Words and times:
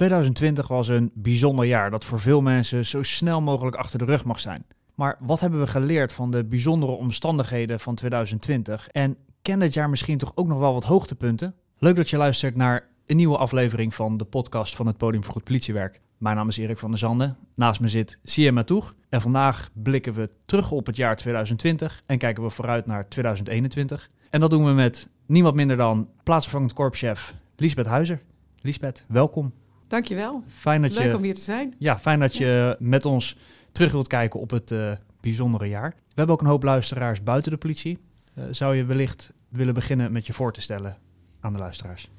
2020 0.00 0.68
was 0.68 0.88
een 0.88 1.10
bijzonder 1.14 1.64
jaar 1.64 1.90
dat 1.90 2.04
voor 2.04 2.20
veel 2.20 2.40
mensen 2.40 2.86
zo 2.86 3.02
snel 3.02 3.40
mogelijk 3.40 3.76
achter 3.76 3.98
de 3.98 4.04
rug 4.04 4.24
mag 4.24 4.40
zijn. 4.40 4.64
Maar 4.94 5.16
wat 5.20 5.40
hebben 5.40 5.60
we 5.60 5.66
geleerd 5.66 6.12
van 6.12 6.30
de 6.30 6.44
bijzondere 6.44 6.92
omstandigheden 6.92 7.80
van 7.80 7.94
2020? 7.94 8.88
En 8.88 9.16
kent 9.42 9.62
het 9.62 9.74
jaar 9.74 9.90
misschien 9.90 10.18
toch 10.18 10.32
ook 10.34 10.46
nog 10.46 10.58
wel 10.58 10.72
wat 10.72 10.84
hoogtepunten? 10.84 11.54
Leuk 11.78 11.96
dat 11.96 12.10
je 12.10 12.16
luistert 12.16 12.56
naar 12.56 12.88
een 13.06 13.16
nieuwe 13.16 13.36
aflevering 13.36 13.94
van 13.94 14.16
de 14.16 14.24
podcast 14.24 14.76
van 14.76 14.86
het 14.86 14.96
Podium 14.96 15.24
voor 15.24 15.32
Goed 15.32 15.44
Politiewerk. 15.44 16.00
Mijn 16.18 16.36
naam 16.36 16.48
is 16.48 16.56
Erik 16.56 16.78
van 16.78 16.90
der 16.90 16.98
Zanden. 16.98 17.36
Naast 17.54 17.80
me 17.80 17.88
zit 17.88 18.18
Siem 18.22 18.54
Matoeg. 18.54 18.94
En 19.08 19.20
vandaag 19.20 19.70
blikken 19.72 20.12
we 20.12 20.30
terug 20.44 20.70
op 20.70 20.86
het 20.86 20.96
jaar 20.96 21.16
2020 21.16 22.02
en 22.06 22.18
kijken 22.18 22.42
we 22.42 22.50
vooruit 22.50 22.86
naar 22.86 23.08
2021. 23.08 24.10
En 24.30 24.40
dat 24.40 24.50
doen 24.50 24.64
we 24.64 24.72
met 24.72 25.08
niemand 25.26 25.54
minder 25.54 25.76
dan 25.76 26.08
plaatsvervangend 26.22 26.72
korpschef 26.72 27.34
Liesbeth 27.56 27.86
Huizer. 27.86 28.22
Liesbeth, 28.60 29.04
welkom. 29.08 29.52
Dankjewel. 29.90 30.42
Fijn 30.46 30.82
dat 30.82 30.90
Leuk 30.92 31.06
je, 31.06 31.16
om 31.16 31.22
hier 31.22 31.34
te 31.34 31.40
zijn. 31.40 31.74
ja, 31.78 31.98
fijn 31.98 32.20
dat 32.20 32.36
je 32.36 32.76
met 32.78 33.04
ons 33.04 33.36
terug 33.72 33.92
wilt 33.92 34.06
kijken 34.06 34.40
op 34.40 34.50
het 34.50 34.70
eh, 34.70 34.92
bijzondere 35.20 35.68
jaar. 35.68 35.90
We 35.90 36.14
hebben 36.14 36.34
ook 36.34 36.40
een 36.40 36.46
hoop 36.46 36.62
luisteraars 36.62 37.22
buiten 37.22 37.52
de 37.52 37.58
politie. 37.58 37.98
Eh, 38.34 38.44
zou 38.50 38.76
je 38.76 38.84
wellicht 38.84 39.32
willen 39.48 39.74
beginnen 39.74 40.12
met 40.12 40.26
je 40.26 40.32
voor 40.32 40.52
te 40.52 40.60
stellen 40.60 40.96
aan 41.40 41.52
de 41.52 41.58
luisteraars? 41.58 42.10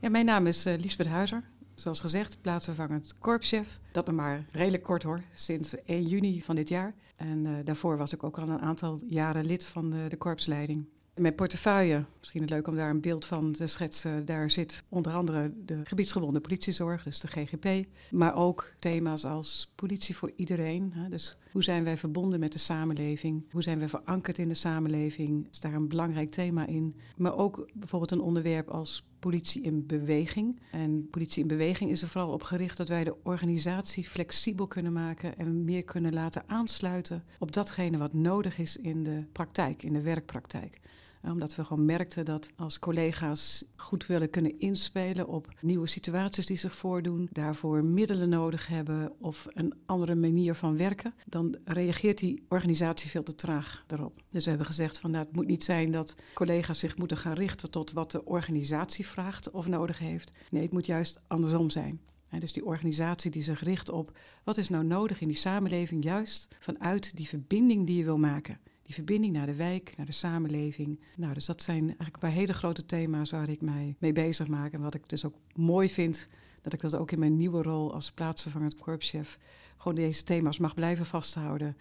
Ja, 0.00 0.10
mijn 0.10 0.24
naam 0.24 0.46
is 0.46 0.66
uh, 0.66 0.78
Liesbeth 0.78 1.06
Huizer. 1.06 1.42
Zoals 1.74 2.00
gezegd, 2.00 2.38
plaatsvervangend 2.40 3.18
korpschef. 3.18 3.80
Dat 3.92 4.06
nog 4.06 4.14
maar 4.14 4.44
redelijk 4.52 4.82
kort 4.82 5.02
hoor, 5.02 5.20
sinds 5.34 5.84
1 5.84 6.02
juni 6.02 6.42
van 6.42 6.54
dit 6.54 6.68
jaar. 6.68 6.94
En 7.16 7.64
daarvoor 7.64 7.96
was 7.96 8.12
ik 8.12 8.22
ook 8.24 8.38
al 8.38 8.48
een 8.48 8.60
aantal 8.60 9.00
jaren 9.06 9.46
lid 9.46 9.64
van 9.64 9.90
de, 9.90 10.06
de 10.08 10.16
korpsleiding. 10.16 10.86
Mijn 11.14 11.34
portefeuille, 11.34 12.04
misschien 12.18 12.44
leuk 12.44 12.66
om 12.66 12.76
daar 12.76 12.90
een 12.90 13.00
beeld 13.00 13.26
van 13.26 13.52
te 13.52 13.66
schetsen. 13.66 14.26
Daar 14.26 14.50
zit 14.50 14.84
onder 14.88 15.12
andere 15.12 15.52
de 15.64 15.80
gebiedsgebonden 15.84 16.42
politiezorg, 16.42 17.02
dus 17.02 17.20
de 17.20 17.28
GGP. 17.28 17.86
Maar 18.10 18.34
ook 18.34 18.72
thema's 18.78 19.24
als 19.24 19.72
politie 19.74 20.16
voor 20.16 20.32
iedereen. 20.36 20.92
Dus 21.08 21.36
hoe 21.52 21.62
zijn 21.62 21.84
wij 21.84 21.96
verbonden 21.96 22.40
met 22.40 22.52
de 22.52 22.58
samenleving? 22.58 23.44
Hoe 23.50 23.62
zijn 23.62 23.78
wij 23.78 23.88
verankerd 23.88 24.38
in 24.38 24.48
de 24.48 24.54
samenleving? 24.54 25.48
Is 25.50 25.60
daar 25.60 25.74
een 25.74 25.88
belangrijk 25.88 26.30
thema 26.30 26.66
in? 26.66 26.96
Maar 27.16 27.36
ook 27.36 27.68
bijvoorbeeld 27.74 28.10
een 28.10 28.20
onderwerp 28.20 28.68
als 28.68 29.09
politie 29.20 29.62
in 29.62 29.86
beweging. 29.86 30.60
En 30.70 31.08
politie 31.10 31.42
in 31.42 31.48
beweging 31.48 31.90
is 31.90 32.02
er 32.02 32.08
vooral 32.08 32.32
op 32.32 32.42
gericht 32.42 32.76
dat 32.76 32.88
wij 32.88 33.04
de 33.04 33.16
organisatie 33.22 34.04
flexibel 34.04 34.66
kunnen 34.66 34.92
maken 34.92 35.38
en 35.38 35.64
meer 35.64 35.84
kunnen 35.84 36.12
laten 36.12 36.42
aansluiten 36.46 37.24
op 37.38 37.52
datgene 37.52 37.98
wat 37.98 38.12
nodig 38.12 38.58
is 38.58 38.76
in 38.76 39.04
de 39.04 39.24
praktijk, 39.32 39.82
in 39.82 39.92
de 39.92 40.02
werkpraktijk 40.02 40.80
omdat 41.22 41.54
we 41.54 41.64
gewoon 41.64 41.84
merkten 41.84 42.24
dat 42.24 42.50
als 42.56 42.78
collega's 42.78 43.64
goed 43.76 44.06
willen 44.06 44.30
kunnen 44.30 44.58
inspelen 44.58 45.28
op 45.28 45.48
nieuwe 45.60 45.86
situaties 45.86 46.46
die 46.46 46.56
zich 46.56 46.74
voordoen, 46.74 47.28
daarvoor 47.32 47.84
middelen 47.84 48.28
nodig 48.28 48.66
hebben 48.66 49.12
of 49.18 49.48
een 49.52 49.74
andere 49.86 50.14
manier 50.14 50.54
van 50.54 50.76
werken, 50.76 51.14
dan 51.26 51.56
reageert 51.64 52.18
die 52.18 52.44
organisatie 52.48 53.10
veel 53.10 53.22
te 53.22 53.34
traag 53.34 53.84
daarop. 53.86 54.22
Dus 54.30 54.42
we 54.42 54.48
hebben 54.50 54.68
gezegd 54.68 54.98
van 54.98 55.10
nou, 55.10 55.24
het 55.24 55.34
moet 55.34 55.46
niet 55.46 55.64
zijn 55.64 55.90
dat 55.90 56.14
collega's 56.34 56.78
zich 56.78 56.96
moeten 56.96 57.16
gaan 57.16 57.32
richten 57.32 57.70
tot 57.70 57.92
wat 57.92 58.10
de 58.10 58.24
organisatie 58.24 59.06
vraagt 59.06 59.50
of 59.50 59.68
nodig 59.68 59.98
heeft. 59.98 60.32
Nee, 60.50 60.62
het 60.62 60.72
moet 60.72 60.86
juist 60.86 61.20
andersom 61.26 61.70
zijn. 61.70 62.00
dus 62.38 62.52
die 62.52 62.64
organisatie 62.64 63.30
die 63.30 63.42
zich 63.42 63.62
richt 63.62 63.88
op 63.88 64.18
wat 64.44 64.56
is 64.56 64.68
nou 64.68 64.84
nodig 64.84 65.20
in 65.20 65.28
die 65.28 65.36
samenleving, 65.36 66.04
juist 66.04 66.48
vanuit 66.60 67.16
die 67.16 67.28
verbinding 67.28 67.86
die 67.86 67.96
je 67.96 68.04
wil 68.04 68.18
maken 68.18 68.58
die 68.90 68.98
verbinding 68.98 69.32
naar 69.32 69.46
de 69.46 69.54
wijk, 69.54 69.92
naar 69.96 70.06
de 70.06 70.12
samenleving. 70.12 71.00
Nou, 71.16 71.34
dus 71.34 71.46
dat 71.46 71.62
zijn 71.62 71.84
eigenlijk 71.84 72.14
een 72.14 72.20
paar 72.20 72.30
hele 72.30 72.52
grote 72.52 72.86
thema's 72.86 73.30
waar 73.30 73.48
ik 73.48 73.60
mij 73.60 73.96
mee 73.98 74.12
bezig 74.12 74.48
maak. 74.48 74.72
En 74.72 74.82
wat 74.82 74.94
ik 74.94 75.08
dus 75.08 75.24
ook 75.24 75.34
mooi 75.54 75.88
vind, 75.88 76.28
dat 76.62 76.72
ik 76.72 76.80
dat 76.80 76.94
ook 76.94 77.10
in 77.10 77.18
mijn 77.18 77.36
nieuwe 77.36 77.62
rol 77.62 77.94
als 77.94 78.12
plaatsvervangend 78.12 78.74
korpschef 78.76 79.38
gewoon 79.76 79.94
deze 79.94 80.24
thema's 80.24 80.58
mag 80.58 80.74
blijven 80.74 81.06
vasthouden. 81.06 81.76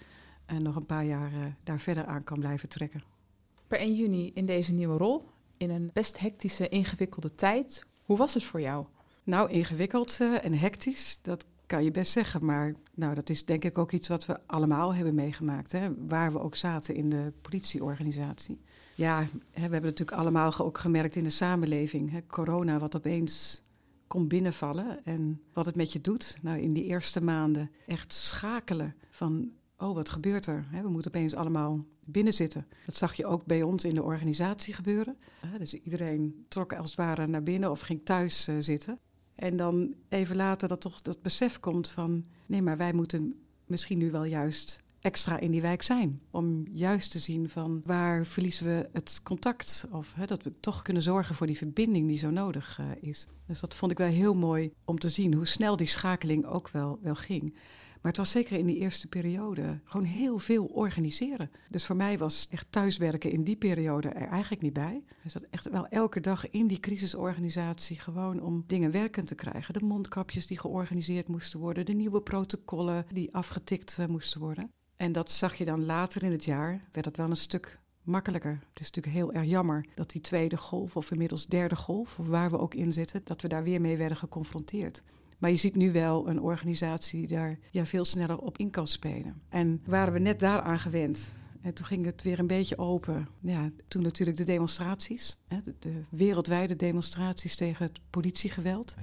En 0.46 0.64
nog 0.64 0.76
een 0.76 0.86
paar 0.86 1.06
jaar 1.06 1.32
uh, 1.32 1.40
daar 1.64 1.80
verder 1.80 2.06
aan 2.06 2.24
kan 2.24 2.40
blijven 2.40 2.70
trekken. 2.70 3.04
Per 3.68 3.80
1 3.80 3.96
juni 3.96 4.32
in 4.34 4.46
deze 4.46 4.74
nieuwe 4.74 4.98
rol, 4.98 5.30
in 5.58 5.70
een 5.70 5.90
best 5.94 6.20
hectische, 6.20 6.70
ingewikkelde 6.70 7.36
tijd. 7.36 7.86
Hoe 8.04 8.18
was 8.18 8.34
het 8.34 8.44
voor 8.44 8.62
jou? 8.62 8.86
Nou, 9.24 9.52
ingewikkeld 9.52 10.18
uh, 10.22 10.46
en 10.46 10.54
hectisch, 10.54 11.20
dat 11.22 11.46
kan 11.70 11.84
je 11.84 11.92
best 11.92 12.12
zeggen. 12.12 12.46
Maar 12.46 12.74
nou, 12.94 13.16
dat 13.16 13.30
is 13.30 13.46
denk 13.46 13.64
ik 13.64 13.78
ook 13.78 13.92
iets 13.92 14.08
wat 14.08 14.26
we 14.26 14.40
allemaal 14.46 14.96
hebben 14.96 15.16
meegemaakt. 15.16 15.72
Hè? 15.72 16.08
Waar 16.08 16.32
we 16.32 16.40
ook 16.40 16.56
zaten 16.56 16.96
in 16.96 17.10
de 17.10 17.34
politieorganisatie. 17.42 18.62
Ja, 18.96 19.20
hè, 19.20 19.28
we 19.52 19.60
hebben 19.60 19.82
natuurlijk 19.82 20.18
allemaal 20.18 20.58
ook 20.58 20.78
gemerkt 20.78 21.16
in 21.16 21.24
de 21.24 21.30
samenleving. 21.30 22.12
Hè? 22.12 22.20
Corona, 22.28 22.80
wat 22.80 22.96
opeens 22.96 23.62
komt 24.08 24.28
binnenvallen 24.28 25.06
en 25.06 25.42
wat 25.54 25.66
het 25.66 25.76
met 25.76 25.94
je 25.94 26.02
doet. 26.02 26.38
Nou, 26.42 26.60
in 26.60 26.74
die 26.74 26.84
eerste 26.84 27.24
maanden 27.24 27.72
echt 27.88 28.14
schakelen 28.14 28.96
van... 29.10 29.52
Oh, 29.78 29.96
wat 29.96 30.10
gebeurt 30.10 30.46
er? 30.46 30.66
We 30.82 30.90
moeten 30.90 31.12
opeens 31.12 31.36
allemaal 31.36 31.86
binnen 32.06 32.34
zitten. 32.34 32.68
Dat 32.86 32.96
zag 32.96 33.14
je 33.14 33.26
ook 33.26 33.46
bij 33.46 33.64
ons 33.64 33.84
in 33.84 33.96
de 33.96 34.04
organisatie 34.04 34.74
gebeuren. 34.74 35.18
Dus 35.58 35.74
iedereen 35.74 36.46
trok 36.48 36.74
als 36.74 36.90
het 36.90 37.00
ware 37.00 37.28
naar 37.28 37.44
binnen 37.44 37.72
of 37.72 37.80
ging 37.80 38.02
thuis 38.04 38.50
uh, 38.50 38.56
zitten. 38.60 39.00
En 39.40 39.58
dan 39.58 39.94
even 40.10 40.36
later 40.36 40.68
dat 40.68 40.82
toch 40.82 41.02
dat 41.02 41.22
besef 41.22 41.60
komt 41.60 41.90
van... 41.90 42.26
nee, 42.46 42.62
maar 42.62 42.78
wij 42.78 42.94
moeten 42.94 43.40
misschien 43.66 43.98
nu 43.98 44.12
wel 44.12 44.24
juist 44.24 44.84
extra 45.02 45.40
in 45.40 45.52
die 45.52 45.62
wijk 45.62 45.82
zijn. 45.82 46.22
Om 46.32 46.68
juist 46.72 47.12
te 47.12 47.20
zien 47.20 47.50
van 47.50 47.82
waar 47.86 48.26
verliezen 48.26 48.66
we 48.66 48.90
het 48.94 49.20
contact. 49.24 49.88
Of 49.92 50.14
hè, 50.14 50.26
dat 50.26 50.44
we 50.44 50.60
toch 50.60 50.82
kunnen 50.82 51.04
zorgen 51.04 51.36
voor 51.36 51.48
die 51.48 51.58
verbinding 51.58 52.08
die 52.08 52.18
zo 52.18 52.30
nodig 52.30 52.80
uh, 52.80 53.10
is. 53.10 53.28
Dus 53.48 53.60
dat 53.60 53.76
vond 53.76 53.92
ik 53.92 53.98
wel 53.98 54.08
heel 54.08 54.36
mooi 54.36 54.72
om 54.86 55.00
te 55.00 55.10
zien 55.10 55.34
hoe 55.34 55.48
snel 55.48 55.76
die 55.76 55.88
schakeling 55.88 56.46
ook 56.46 56.70
wel, 56.70 57.00
wel 57.02 57.16
ging. 57.16 57.56
Maar 58.02 58.12
het 58.12 58.18
was 58.18 58.32
zeker 58.32 58.58
in 58.58 58.66
die 58.66 58.78
eerste 58.78 59.08
periode 59.08 59.80
gewoon 59.84 60.06
heel 60.06 60.40
veel 60.40 60.66
organiseren. 60.66 61.52
Dus 61.68 61.86
voor 61.86 61.96
mij 61.96 62.18
was 62.18 62.48
echt 62.52 62.68
thuiswerken 62.70 63.32
in 63.32 63.44
die 63.44 63.56
periode 63.56 64.10
er 64.10 64.28
eigenlijk 64.28 64.62
niet 64.62 64.74
bij. 64.74 65.04
Ik 65.24 65.32
zat 65.32 65.46
echt 65.50 65.70
wel 65.70 65.88
elke 65.88 66.20
dag 66.20 66.50
in 66.50 66.68
die 66.68 66.80
crisisorganisatie 66.80 68.00
gewoon 68.00 68.42
om 68.42 68.64
dingen 68.68 68.92
werkend 68.92 69.28
te 69.28 69.36
krijgen. 69.36 69.74
De 69.74 69.86
mondkapjes 69.86 70.48
die 70.48 70.60
georganiseerd 70.60 71.28
moesten 71.28 71.60
worden, 71.60 71.86
de 71.86 71.94
nieuwe 71.94 72.22
protocollen 72.22 73.06
die 73.14 73.34
afgetikt 73.34 73.98
uh, 74.00 74.06
moesten 74.06 74.40
worden. 74.40 74.72
En 74.96 75.12
dat 75.12 75.32
zag 75.32 75.56
je 75.56 75.66
dan 75.66 75.86
later 75.86 76.24
in 76.24 76.32
het 76.32 76.46
jaar, 76.46 76.88
werd 76.92 77.06
dat 77.06 77.16
wel 77.16 77.30
een 77.30 77.36
stuk 77.36 77.80
makkelijker. 78.04 78.60
Het 78.70 78.80
is 78.80 78.92
natuurlijk 78.92 79.16
heel 79.16 79.34
erg 79.34 79.50
jammer 79.50 79.86
dat 79.96 80.10
die 80.10 80.22
tweede 80.22 80.58
golf, 80.58 80.96
of 80.96 81.12
inmiddels 81.12 81.48
derde 81.48 81.76
golf, 81.76 82.20
of 82.20 82.28
waar 82.28 82.50
we 82.50 82.60
ook 82.60 82.74
in 82.74 82.94
zitten, 82.94 83.22
dat 83.24 83.42
we 83.42 83.48
daar 83.48 83.64
weer 83.64 83.82
mee 83.82 83.98
werden 83.98 84.18
geconfronteerd. 84.18 85.02
Maar 85.40 85.50
je 85.50 85.56
ziet 85.56 85.76
nu 85.76 85.92
wel 85.92 86.30
een 86.30 86.42
organisatie 86.42 87.20
die 87.20 87.38
daar 87.38 87.60
ja, 87.72 87.86
veel 87.86 88.06
sneller 88.06 88.38
op 88.38 88.58
in 88.58 88.70
kan 88.70 88.88
spelen. 88.88 89.42
En 89.50 89.82
waren 89.86 90.14
we 90.14 90.20
net 90.20 90.40
daaraan 90.40 90.80
gewend. 90.80 91.32
En 91.62 91.74
toen 91.74 91.86
ging 91.86 92.06
het 92.06 92.24
weer 92.24 92.40
een 92.40 92.48
beetje 92.48 92.78
open. 92.78 93.28
Ja, 93.40 93.70
toen 93.88 94.02
natuurlijk 94.02 94.38
de 94.38 94.44
demonstraties, 94.44 95.38
hè, 95.48 95.58
de, 95.64 95.74
de, 95.80 96.02
wereldwijde 96.10 96.76
demonstraties 96.76 97.56
tegen 97.56 97.86
het 97.86 98.00
politiegeweld. 98.10 98.96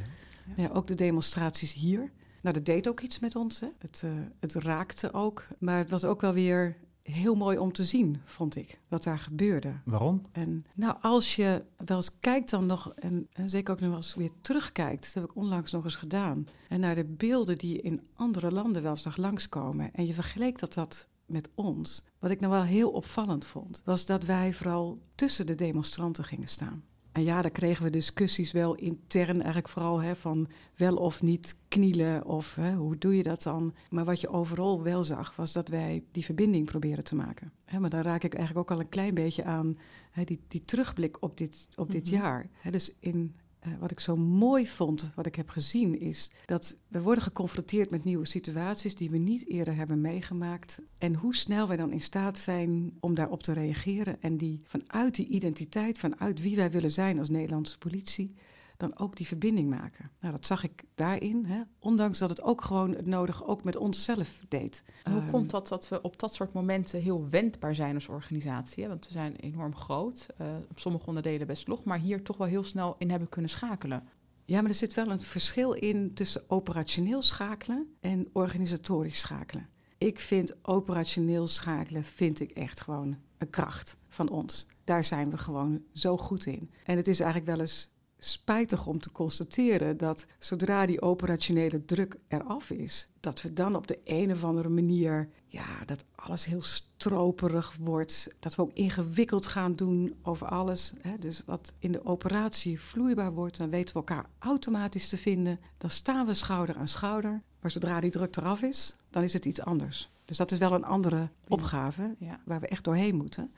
Ja. 0.56 0.62
ja. 0.62 0.70
ook 0.72 0.86
de 0.86 0.94
demonstraties 0.94 1.72
hier. 1.72 2.10
Nou, 2.40 2.54
dat 2.54 2.66
deed 2.66 2.88
ook 2.88 3.00
iets 3.00 3.18
met 3.18 3.36
ons. 3.36 3.60
Hè. 3.60 3.68
Het, 3.78 4.02
uh, 4.04 4.10
het 4.40 4.54
raakte 4.54 5.12
ook. 5.12 5.46
Maar 5.58 5.78
het 5.78 5.90
was 5.90 6.04
ook 6.04 6.20
wel 6.20 6.32
weer 6.32 6.76
heel 7.12 7.34
mooi 7.34 7.58
om 7.58 7.72
te 7.72 7.84
zien, 7.84 8.20
vond 8.24 8.56
ik, 8.56 8.78
wat 8.88 9.02
daar 9.02 9.18
gebeurde. 9.18 9.72
Waarom? 9.84 10.22
En 10.32 10.66
nou, 10.74 10.96
als 11.00 11.36
je 11.36 11.64
wel 11.84 11.96
eens 11.96 12.18
kijkt 12.18 12.50
dan 12.50 12.66
nog, 12.66 12.92
en, 12.94 13.26
en 13.32 13.48
zeker 13.48 13.74
ook 13.74 13.80
nog 13.80 13.94
eens 13.94 14.14
weer 14.14 14.30
terugkijkt, 14.40 15.04
dat 15.04 15.14
heb 15.14 15.24
ik 15.24 15.36
onlangs 15.36 15.72
nog 15.72 15.84
eens 15.84 15.94
gedaan, 15.94 16.46
en 16.68 16.80
naar 16.80 16.94
de 16.94 17.04
beelden 17.04 17.56
die 17.56 17.80
in 17.80 18.00
andere 18.14 18.52
landen 18.52 18.82
wel 18.82 18.90
eens 18.90 19.04
nog 19.04 19.16
langskomen, 19.16 19.94
en 19.94 20.06
je 20.06 20.14
vergeleek 20.14 20.58
dat 20.58 20.74
dat 20.74 21.08
met 21.26 21.48
ons, 21.54 22.04
wat 22.18 22.30
ik 22.30 22.40
nou 22.40 22.52
wel 22.52 22.62
heel 22.62 22.90
opvallend 22.90 23.44
vond, 23.46 23.82
was 23.84 24.06
dat 24.06 24.24
wij 24.24 24.52
vooral 24.52 24.98
tussen 25.14 25.46
de 25.46 25.54
demonstranten 25.54 26.24
gingen 26.24 26.48
staan. 26.48 26.84
En 27.16 27.22
ja, 27.24 27.42
daar 27.42 27.50
kregen 27.50 27.84
we 27.84 27.90
discussies 27.90 28.52
wel 28.52 28.74
intern, 28.74 29.36
eigenlijk 29.36 29.68
vooral 29.68 30.00
hè, 30.00 30.16
van 30.16 30.48
wel 30.74 30.96
of 30.96 31.22
niet 31.22 31.58
knielen 31.68 32.24
of 32.24 32.54
hè, 32.54 32.74
hoe 32.74 32.98
doe 32.98 33.16
je 33.16 33.22
dat 33.22 33.42
dan. 33.42 33.74
Maar 33.90 34.04
wat 34.04 34.20
je 34.20 34.28
overal 34.28 34.82
wel 34.82 35.04
zag, 35.04 35.36
was 35.36 35.52
dat 35.52 35.68
wij 35.68 36.04
die 36.12 36.24
verbinding 36.24 36.66
proberen 36.66 37.04
te 37.04 37.14
maken. 37.14 37.52
Hè, 37.64 37.78
maar 37.80 37.90
dan 37.90 38.00
raak 38.00 38.22
ik 38.24 38.34
eigenlijk 38.34 38.70
ook 38.70 38.76
al 38.76 38.84
een 38.84 38.88
klein 38.90 39.14
beetje 39.14 39.44
aan 39.44 39.78
hè, 40.10 40.24
die, 40.24 40.40
die 40.48 40.64
terugblik 40.64 41.22
op 41.22 41.38
dit, 41.38 41.68
op 41.76 41.90
dit 41.92 42.04
Mhm. 42.10 42.14
jaar. 42.14 42.48
Hè, 42.52 42.70
dus 42.70 42.96
in 43.00 43.34
wat 43.80 43.90
ik 43.90 44.00
zo 44.00 44.16
mooi 44.16 44.66
vond, 44.66 45.10
wat 45.14 45.26
ik 45.26 45.34
heb 45.34 45.48
gezien, 45.48 46.00
is 46.00 46.30
dat 46.44 46.78
we 46.88 47.00
worden 47.00 47.22
geconfronteerd 47.22 47.90
met 47.90 48.04
nieuwe 48.04 48.24
situaties 48.24 48.94
die 48.94 49.10
we 49.10 49.18
niet 49.18 49.48
eerder 49.48 49.76
hebben 49.76 50.00
meegemaakt. 50.00 50.80
En 50.98 51.14
hoe 51.14 51.34
snel 51.34 51.68
wij 51.68 51.76
dan 51.76 51.92
in 51.92 52.00
staat 52.00 52.38
zijn 52.38 52.96
om 53.00 53.14
daarop 53.14 53.42
te 53.42 53.52
reageren 53.52 54.22
en 54.22 54.36
die 54.36 54.60
vanuit 54.64 55.14
die 55.14 55.26
identiteit, 55.26 55.98
vanuit 55.98 56.42
wie 56.42 56.56
wij 56.56 56.70
willen 56.70 56.90
zijn 56.92 57.18
als 57.18 57.28
Nederlandse 57.28 57.78
politie, 57.78 58.34
dan 58.76 58.98
ook 58.98 59.16
die 59.16 59.26
verbinding 59.26 59.70
maken. 59.70 60.10
Nou, 60.20 60.32
dat 60.32 60.46
zag 60.46 60.64
ik 60.64 60.84
daarin, 60.94 61.44
hè? 61.44 61.62
ondanks 61.78 62.18
dat 62.18 62.30
het 62.30 62.42
ook 62.42 62.60
gewoon 62.62 62.94
het 62.94 63.06
nodige 63.06 63.46
ook 63.46 63.64
met 63.64 63.76
onszelf 63.76 64.42
deed. 64.48 64.82
En 65.02 65.12
hoe 65.12 65.20
Ehm, 65.20 65.30
komt 65.30 65.50
dat 65.50 65.68
dat 65.68 65.88
we 65.88 66.02
op 66.02 66.18
dat 66.18 66.34
soort 66.34 66.52
momenten 66.52 67.00
heel 67.00 67.28
wendbaar 67.28 67.74
zijn 67.74 67.94
als 67.94 68.08
organisatie? 68.08 68.82
Hè? 68.82 68.88
Want 68.88 69.06
we 69.06 69.12
zijn 69.12 69.36
enorm 69.36 69.74
groot, 69.74 70.26
eh, 70.36 70.46
op 70.70 70.78
sommige 70.78 71.06
onderdelen 71.06 71.46
best 71.46 71.68
log, 71.68 71.84
maar 71.84 71.98
hier 71.98 72.22
toch 72.22 72.36
wel 72.36 72.46
heel 72.46 72.64
snel 72.64 72.94
in 72.98 73.10
hebben 73.10 73.28
kunnen 73.28 73.50
schakelen. 73.50 74.08
Ja, 74.44 74.60
maar 74.60 74.70
er 74.70 74.76
zit 74.76 74.94
wel 74.94 75.10
een 75.10 75.22
verschil 75.22 75.72
in 75.72 76.14
tussen 76.14 76.42
operationeel 76.48 77.22
schakelen 77.22 77.94
en 78.00 78.28
organisatorisch 78.32 79.18
schakelen. 79.18 79.68
Ik 79.98 80.20
vind 80.20 80.54
operationeel 80.62 81.46
schakelen 81.46 82.04
vind 82.04 82.40
ik 82.40 82.50
echt 82.50 82.80
gewoon 82.80 83.16
een 83.38 83.50
kracht 83.50 83.96
van 84.08 84.28
ons. 84.28 84.66
Daar 84.84 85.04
zijn 85.04 85.30
we 85.30 85.38
gewoon 85.38 85.82
zo 85.92 86.16
goed 86.16 86.46
in. 86.46 86.70
En 86.84 86.96
het 86.96 87.08
is 87.08 87.20
eigenlijk 87.20 87.50
wel 87.50 87.60
eens 87.60 87.94
spijtig 88.18 88.86
om 88.86 89.00
te 89.00 89.12
constateren 89.12 89.96
dat 89.96 90.26
zodra 90.38 90.86
die 90.86 91.02
operationele 91.02 91.84
druk 91.84 92.16
eraf 92.28 92.70
is, 92.70 93.08
dat 93.20 93.42
we 93.42 93.52
dan 93.52 93.76
op 93.76 93.86
de 93.86 93.98
een 94.04 94.30
of 94.32 94.44
andere 94.44 94.68
manier, 94.68 95.28
ja, 95.46 95.84
dat 95.86 96.04
alles 96.14 96.44
heel 96.44 96.62
stroperig 96.62 97.76
wordt. 97.80 98.34
Dat 98.38 98.54
we 98.54 98.62
ook 98.62 98.72
ingewikkeld 98.72 99.46
gaan 99.46 99.74
doen 99.76 100.14
over 100.22 100.46
alles. 100.46 100.92
Hè. 101.00 101.18
Dus 101.18 101.42
wat 101.46 101.72
in 101.78 101.92
de 101.92 102.04
operatie 102.04 102.80
vloeibaar 102.80 103.32
wordt, 103.32 103.58
dan 103.58 103.70
weten 103.70 103.94
we 103.94 104.00
elkaar 104.00 104.26
automatisch 104.38 105.08
te 105.08 105.16
vinden. 105.16 105.60
Dan 105.78 105.90
staan 105.90 106.26
we 106.26 106.34
schouder 106.34 106.76
aan 106.76 106.88
schouder. 106.88 107.42
Maar 107.60 107.70
zodra 107.70 108.00
die 108.00 108.10
druk 108.10 108.36
eraf 108.36 108.62
is, 108.62 108.96
dan 109.10 109.22
is 109.22 109.32
het 109.32 109.44
iets 109.44 109.60
anders. 109.60 110.10
Dus 110.24 110.36
dat 110.36 110.50
is 110.50 110.58
wel 110.58 110.72
een 110.72 110.84
andere 110.84 111.28
opgave 111.48 112.14
Ja. 112.18 112.40
waar 112.44 112.60
we 112.60 112.66
echt 112.68 112.84
doorheen 112.84 113.16
moeten. 113.16 113.52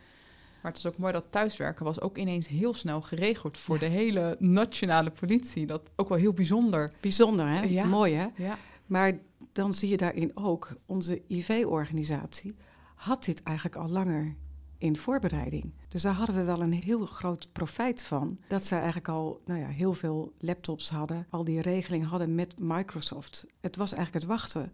Maar 0.69 0.77
het 0.77 0.87
is 0.87 0.93
ook 0.93 0.99
mooi 0.99 1.13
dat 1.13 1.31
thuiswerken 1.31 1.85
was 1.85 2.01
ook 2.01 2.19
ineens 2.19 2.49
heel 2.49 2.75
snel 2.75 3.03
geregeld 3.03 3.59
voor 3.59 3.79
de 3.79 3.87
hele 3.87 4.37
nationale 4.39 5.11
politie. 5.11 5.67
Dat 5.67 5.83
ook 5.97 6.09
wel 6.09 6.19
heel 6.19 6.33
bijzonder. 6.33 6.93
Bijzonder, 7.01 7.49
hè? 7.49 7.63
Ja. 7.63 7.85
Mooi, 7.85 8.15
hè? 8.15 8.27
Ja. 8.37 8.59
Maar 8.87 9.19
dan 9.53 9.75
zie 9.75 9.89
je 9.89 9.97
daarin 9.97 10.31
ook, 10.35 10.77
onze 10.87 11.23
IV-organisatie 11.29 12.57
had 12.95 13.25
dit 13.25 13.43
eigenlijk 13.43 13.77
al 13.77 13.89
langer 13.89 14.35
in 14.79 14.97
voorbereiding. 14.97 15.73
Dus 15.89 16.03
daar 16.03 16.15
hadden 16.15 16.37
we 16.37 16.45
wel 16.45 16.61
een 16.61 16.73
heel 16.73 17.07
groot 17.07 17.49
profijt 17.53 18.03
van. 18.03 18.39
Dat 18.49 18.65
zij 18.65 18.79
eigenlijk 18.79 19.09
al 19.09 19.41
nou 19.45 19.61
ja, 19.61 19.69
heel 19.69 19.93
veel 19.93 20.33
laptops 20.39 20.91
hadden, 20.91 21.27
al 21.31 21.45
die 21.45 21.61
regeling 21.61 22.07
hadden 22.07 22.35
met 22.35 22.55
Microsoft. 22.61 23.47
Het 23.61 23.77
was 23.77 23.93
eigenlijk 23.93 24.25
het 24.25 24.35
wachten 24.35 24.73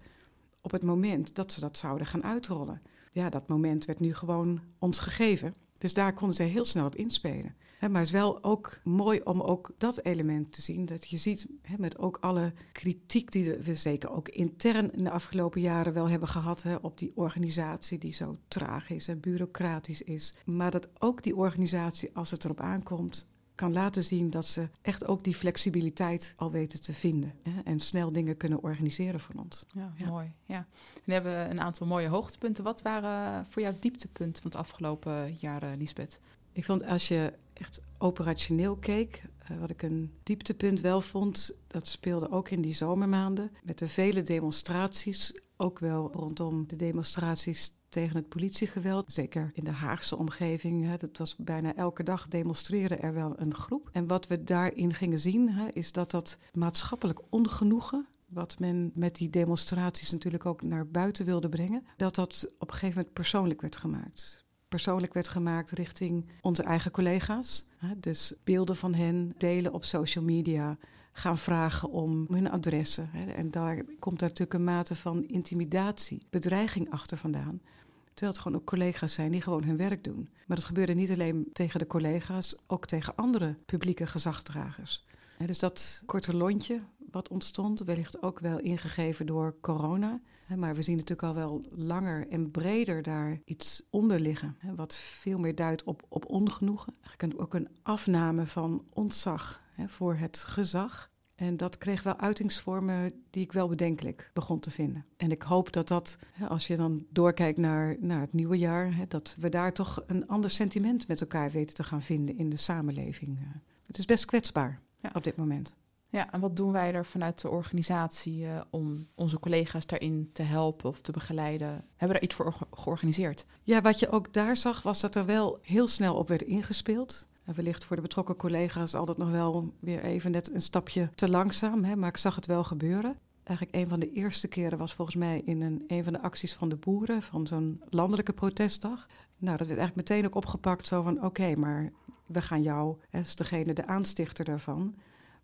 op 0.60 0.70
het 0.70 0.82
moment 0.82 1.34
dat 1.34 1.52
ze 1.52 1.60
dat 1.60 1.78
zouden 1.78 2.06
gaan 2.06 2.24
uitrollen. 2.24 2.82
Ja, 3.12 3.28
dat 3.28 3.48
moment 3.48 3.84
werd 3.84 4.00
nu 4.00 4.14
gewoon 4.14 4.60
ons 4.78 4.98
gegeven. 4.98 5.54
Dus 5.78 5.94
daar 5.94 6.12
konden 6.12 6.36
ze 6.36 6.42
heel 6.42 6.64
snel 6.64 6.86
op 6.86 6.94
inspelen. 6.94 7.54
Maar 7.80 8.00
het 8.00 8.06
is 8.06 8.10
wel 8.10 8.44
ook 8.44 8.80
mooi 8.84 9.20
om 9.24 9.40
ook 9.40 9.74
dat 9.78 10.04
element 10.04 10.52
te 10.52 10.62
zien. 10.62 10.86
Dat 10.86 11.08
je 11.08 11.16
ziet 11.16 11.48
met 11.78 11.98
ook 11.98 12.18
alle 12.20 12.52
kritiek 12.72 13.32
die 13.32 13.54
we 13.54 13.74
zeker 13.74 14.10
ook 14.10 14.28
intern 14.28 14.92
in 14.92 15.04
de 15.04 15.10
afgelopen 15.10 15.60
jaren 15.60 15.92
wel 15.92 16.08
hebben 16.08 16.28
gehad. 16.28 16.64
Op 16.80 16.98
die 16.98 17.12
organisatie 17.14 17.98
die 17.98 18.12
zo 18.12 18.36
traag 18.48 18.90
is 18.90 19.08
en 19.08 19.20
bureaucratisch 19.20 20.02
is. 20.02 20.34
Maar 20.44 20.70
dat 20.70 20.88
ook 20.98 21.22
die 21.22 21.36
organisatie, 21.36 22.10
als 22.14 22.30
het 22.30 22.44
erop 22.44 22.60
aankomt, 22.60 23.32
kan 23.54 23.72
laten 23.72 24.02
zien 24.04 24.30
dat 24.30 24.46
ze 24.46 24.68
echt 24.82 25.06
ook 25.06 25.24
die 25.24 25.34
flexibiliteit 25.34 26.34
al 26.36 26.50
weten 26.50 26.82
te 26.82 26.92
vinden. 26.92 27.32
Hè, 27.42 27.60
en 27.64 27.80
snel 27.80 28.12
dingen 28.12 28.36
kunnen 28.36 28.62
organiseren 28.62 29.20
voor 29.20 29.34
ons. 29.44 29.66
Ja, 29.72 29.92
Ja. 29.96 30.06
mooi. 30.06 30.32
Ja. 30.44 30.66
Dan 31.04 31.14
hebben 31.14 31.32
we 31.44 31.50
een 31.50 31.60
aantal 31.60 31.86
mooie 31.86 32.08
hoogtepunten. 32.08 32.64
Wat 32.64 32.82
waren 32.82 33.46
voor 33.46 33.62
jou 33.62 33.74
dieptepunten 33.80 34.42
van 34.42 34.50
het 34.50 34.60
afgelopen 34.60 35.36
jaar, 35.40 35.62
eh, 35.62 35.70
Lisbeth? 35.78 36.20
Ik 36.52 36.64
vond 36.64 36.84
als 36.86 37.08
je 37.08 37.32
echt 37.52 37.80
operationeel 37.98 38.76
keek, 38.76 39.22
eh, 39.38 39.58
wat 39.58 39.70
ik 39.70 39.82
een 39.82 40.12
dieptepunt 40.22 40.80
wel 40.80 41.00
vond, 41.00 41.56
dat 41.66 41.88
speelde 41.88 42.30
ook 42.30 42.48
in 42.50 42.60
die 42.60 42.74
zomermaanden. 42.74 43.50
Met 43.62 43.78
de 43.78 43.86
vele 43.86 44.22
demonstraties, 44.22 45.40
ook 45.64 45.78
wel 45.78 46.10
rondom 46.12 46.66
de 46.66 46.76
demonstraties 46.76 47.76
tegen 47.88 48.16
het 48.16 48.28
politiegeweld. 48.28 49.12
Zeker 49.12 49.50
in 49.54 49.64
de 49.64 49.70
Haagse 49.70 50.16
omgeving. 50.16 50.84
Hè, 50.84 50.96
dat 50.96 51.18
was 51.18 51.36
bijna 51.36 51.74
elke 51.74 52.02
dag 52.02 52.28
demonstreren 52.28 53.02
er 53.02 53.14
wel 53.14 53.32
een 53.36 53.54
groep. 53.54 53.88
En 53.92 54.06
wat 54.06 54.26
we 54.26 54.44
daarin 54.44 54.94
gingen 54.94 55.18
zien, 55.18 55.50
hè, 55.50 55.68
is 55.72 55.92
dat 55.92 56.10
dat 56.10 56.38
maatschappelijk 56.52 57.20
ongenoegen 57.30 58.06
wat 58.28 58.58
men 58.58 58.90
met 58.94 59.16
die 59.16 59.30
demonstraties 59.30 60.10
natuurlijk 60.10 60.46
ook 60.46 60.62
naar 60.62 60.86
buiten 60.86 61.24
wilde 61.24 61.48
brengen, 61.48 61.86
dat 61.96 62.14
dat 62.14 62.50
op 62.58 62.68
een 62.68 62.74
gegeven 62.74 62.96
moment 62.96 63.14
persoonlijk 63.14 63.60
werd 63.60 63.76
gemaakt 63.76 64.44
persoonlijk 64.68 65.14
werd 65.14 65.28
gemaakt 65.28 65.70
richting 65.70 66.28
onze 66.40 66.62
eigen 66.62 66.90
collega's. 66.90 67.68
Dus 67.96 68.34
beelden 68.44 68.76
van 68.76 68.94
hen 68.94 69.34
delen 69.38 69.72
op 69.72 69.84
social 69.84 70.24
media, 70.24 70.78
gaan 71.16 71.38
vragen 71.38 71.90
om 71.90 72.26
hun 72.30 72.50
adressen. 72.50 73.10
En 73.36 73.50
daar 73.50 73.84
komt 73.98 74.20
natuurlijk 74.20 74.54
een 74.54 74.64
mate 74.64 74.94
van 74.94 75.24
intimidatie, 75.24 76.26
bedreiging 76.30 76.90
achter 76.90 77.16
vandaan. 77.16 77.60
Terwijl 78.04 78.32
het 78.32 78.42
gewoon 78.42 78.58
ook 78.58 78.66
collega's 78.66 79.14
zijn 79.14 79.30
die 79.30 79.40
gewoon 79.40 79.64
hun 79.64 79.76
werk 79.76 80.04
doen. 80.04 80.28
Maar 80.46 80.56
dat 80.56 80.66
gebeurde 80.66 80.94
niet 80.94 81.10
alleen 81.10 81.48
tegen 81.52 81.78
de 81.78 81.86
collega's, 81.86 82.56
ook 82.66 82.86
tegen 82.86 83.16
andere 83.16 83.56
publieke 83.66 84.06
gezagdragers. 84.06 85.04
Dus 85.46 85.58
dat 85.58 86.02
korte 86.06 86.36
lontje 86.36 86.80
wat 87.10 87.28
ontstond, 87.28 87.80
wellicht 87.80 88.22
ook 88.22 88.38
wel 88.38 88.58
ingegeven 88.58 89.26
door 89.26 89.54
corona. 89.60 90.20
Maar 90.56 90.74
we 90.74 90.82
zien 90.82 90.96
natuurlijk 90.96 91.28
al 91.28 91.34
wel 91.34 91.64
langer 91.70 92.28
en 92.28 92.50
breder 92.50 93.02
daar 93.02 93.40
iets 93.44 93.82
onder 93.90 94.20
liggen. 94.20 94.56
Wat 94.76 94.94
veel 94.94 95.38
meer 95.38 95.54
duidt 95.54 95.84
op, 95.84 96.02
op 96.08 96.24
ongenoegen. 96.26 96.94
Eigenlijk 97.02 97.40
ook 97.40 97.54
een 97.54 97.68
afname 97.82 98.46
van 98.46 98.84
ontzag 98.92 99.62
hè, 99.74 99.88
voor 99.88 100.14
het 100.14 100.38
gezag. 100.38 101.10
En 101.34 101.56
dat 101.56 101.78
kreeg 101.78 102.02
wel 102.02 102.16
uitingsvormen 102.18 103.12
die 103.30 103.42
ik 103.42 103.52
wel 103.52 103.68
bedenkelijk 103.68 104.30
begon 104.32 104.60
te 104.60 104.70
vinden. 104.70 105.04
En 105.16 105.30
ik 105.30 105.42
hoop 105.42 105.72
dat 105.72 105.88
dat, 105.88 106.16
als 106.48 106.66
je 106.66 106.76
dan 106.76 107.06
doorkijkt 107.10 107.58
naar, 107.58 107.96
naar 108.00 108.20
het 108.20 108.32
nieuwe 108.32 108.58
jaar, 108.58 108.96
hè, 108.96 109.04
dat 109.08 109.36
we 109.38 109.48
daar 109.48 109.72
toch 109.72 110.02
een 110.06 110.26
ander 110.28 110.50
sentiment 110.50 111.08
met 111.08 111.20
elkaar 111.20 111.50
weten 111.50 111.74
te 111.74 111.84
gaan 111.84 112.02
vinden 112.02 112.36
in 112.38 112.50
de 112.50 112.56
samenleving. 112.56 113.38
eh. 113.38 113.44
Het 113.86 113.98
is 113.98 114.04
best 114.04 114.24
kwetsbaar 114.24 114.80
Ja. 114.98 115.10
op 115.14 115.24
dit 115.24 115.36
moment. 115.36 115.76
Ja, 116.08 116.32
en 116.32 116.40
wat 116.40 116.56
doen 116.56 116.72
wij 116.72 116.92
er 116.94 117.04
vanuit 117.06 117.40
de 117.40 117.48
organisatie 117.48 118.46
eh, 118.46 118.60
om 118.70 119.06
onze 119.14 119.38
collega's 119.38 119.86
daarin 119.86 120.30
te 120.32 120.42
helpen 120.42 120.88
of 120.90 121.00
te 121.00 121.12
begeleiden? 121.12 121.68
Hebben 121.68 121.84
we 121.98 122.12
daar 122.12 122.22
iets 122.22 122.34
voor 122.34 122.46
orga- 122.46 122.66
georganiseerd? 122.72 123.44
Ja, 123.62 123.80
wat 123.80 123.98
je 123.98 124.10
ook 124.10 124.32
daar 124.32 124.56
zag, 124.56 124.82
was 124.82 125.00
dat 125.00 125.14
er 125.14 125.24
wel 125.26 125.58
heel 125.62 125.86
snel 125.86 126.14
op 126.14 126.28
werd 126.28 126.42
ingespeeld. 126.42 127.26
Wellicht 127.44 127.84
voor 127.84 127.96
de 127.96 128.02
betrokken 128.02 128.36
collega's 128.36 128.94
altijd 128.94 129.18
nog 129.18 129.30
wel 129.30 129.72
weer 129.78 130.02
even 130.02 130.30
net 130.30 130.54
een 130.54 130.62
stapje 130.62 131.10
te 131.14 131.28
langzaam, 131.28 131.84
hè, 131.84 131.96
maar 131.96 132.08
ik 132.08 132.16
zag 132.16 132.34
het 132.34 132.46
wel 132.46 132.64
gebeuren. 132.64 133.18
Eigenlijk 133.42 133.76
een 133.78 133.88
van 133.88 134.00
de 134.00 134.12
eerste 134.12 134.48
keren 134.48 134.78
was 134.78 134.94
volgens 134.94 135.16
mij 135.16 135.42
in 135.44 135.62
een, 135.62 135.84
een 135.86 136.04
van 136.04 136.12
de 136.12 136.22
acties 136.22 136.54
van 136.54 136.68
de 136.68 136.76
boeren, 136.76 137.22
van 137.22 137.46
zo'n 137.46 137.82
landelijke 137.88 138.32
protestdag. 138.32 139.06
Nou, 139.38 139.56
dat 139.56 139.66
werd 139.66 139.78
eigenlijk 139.78 140.08
meteen 140.08 140.26
ook 140.26 140.34
opgepakt, 140.34 140.86
zo 140.86 141.02
van 141.02 141.24
oké, 141.24 141.54
maar 141.56 141.92
we 142.26 142.42
gaan 142.42 142.62
jou, 142.62 142.96
hè, 143.10 143.18
is 143.18 143.36
degene 143.36 143.72
de 143.72 143.86
aanstichter 143.86 144.44
daarvan, 144.44 144.94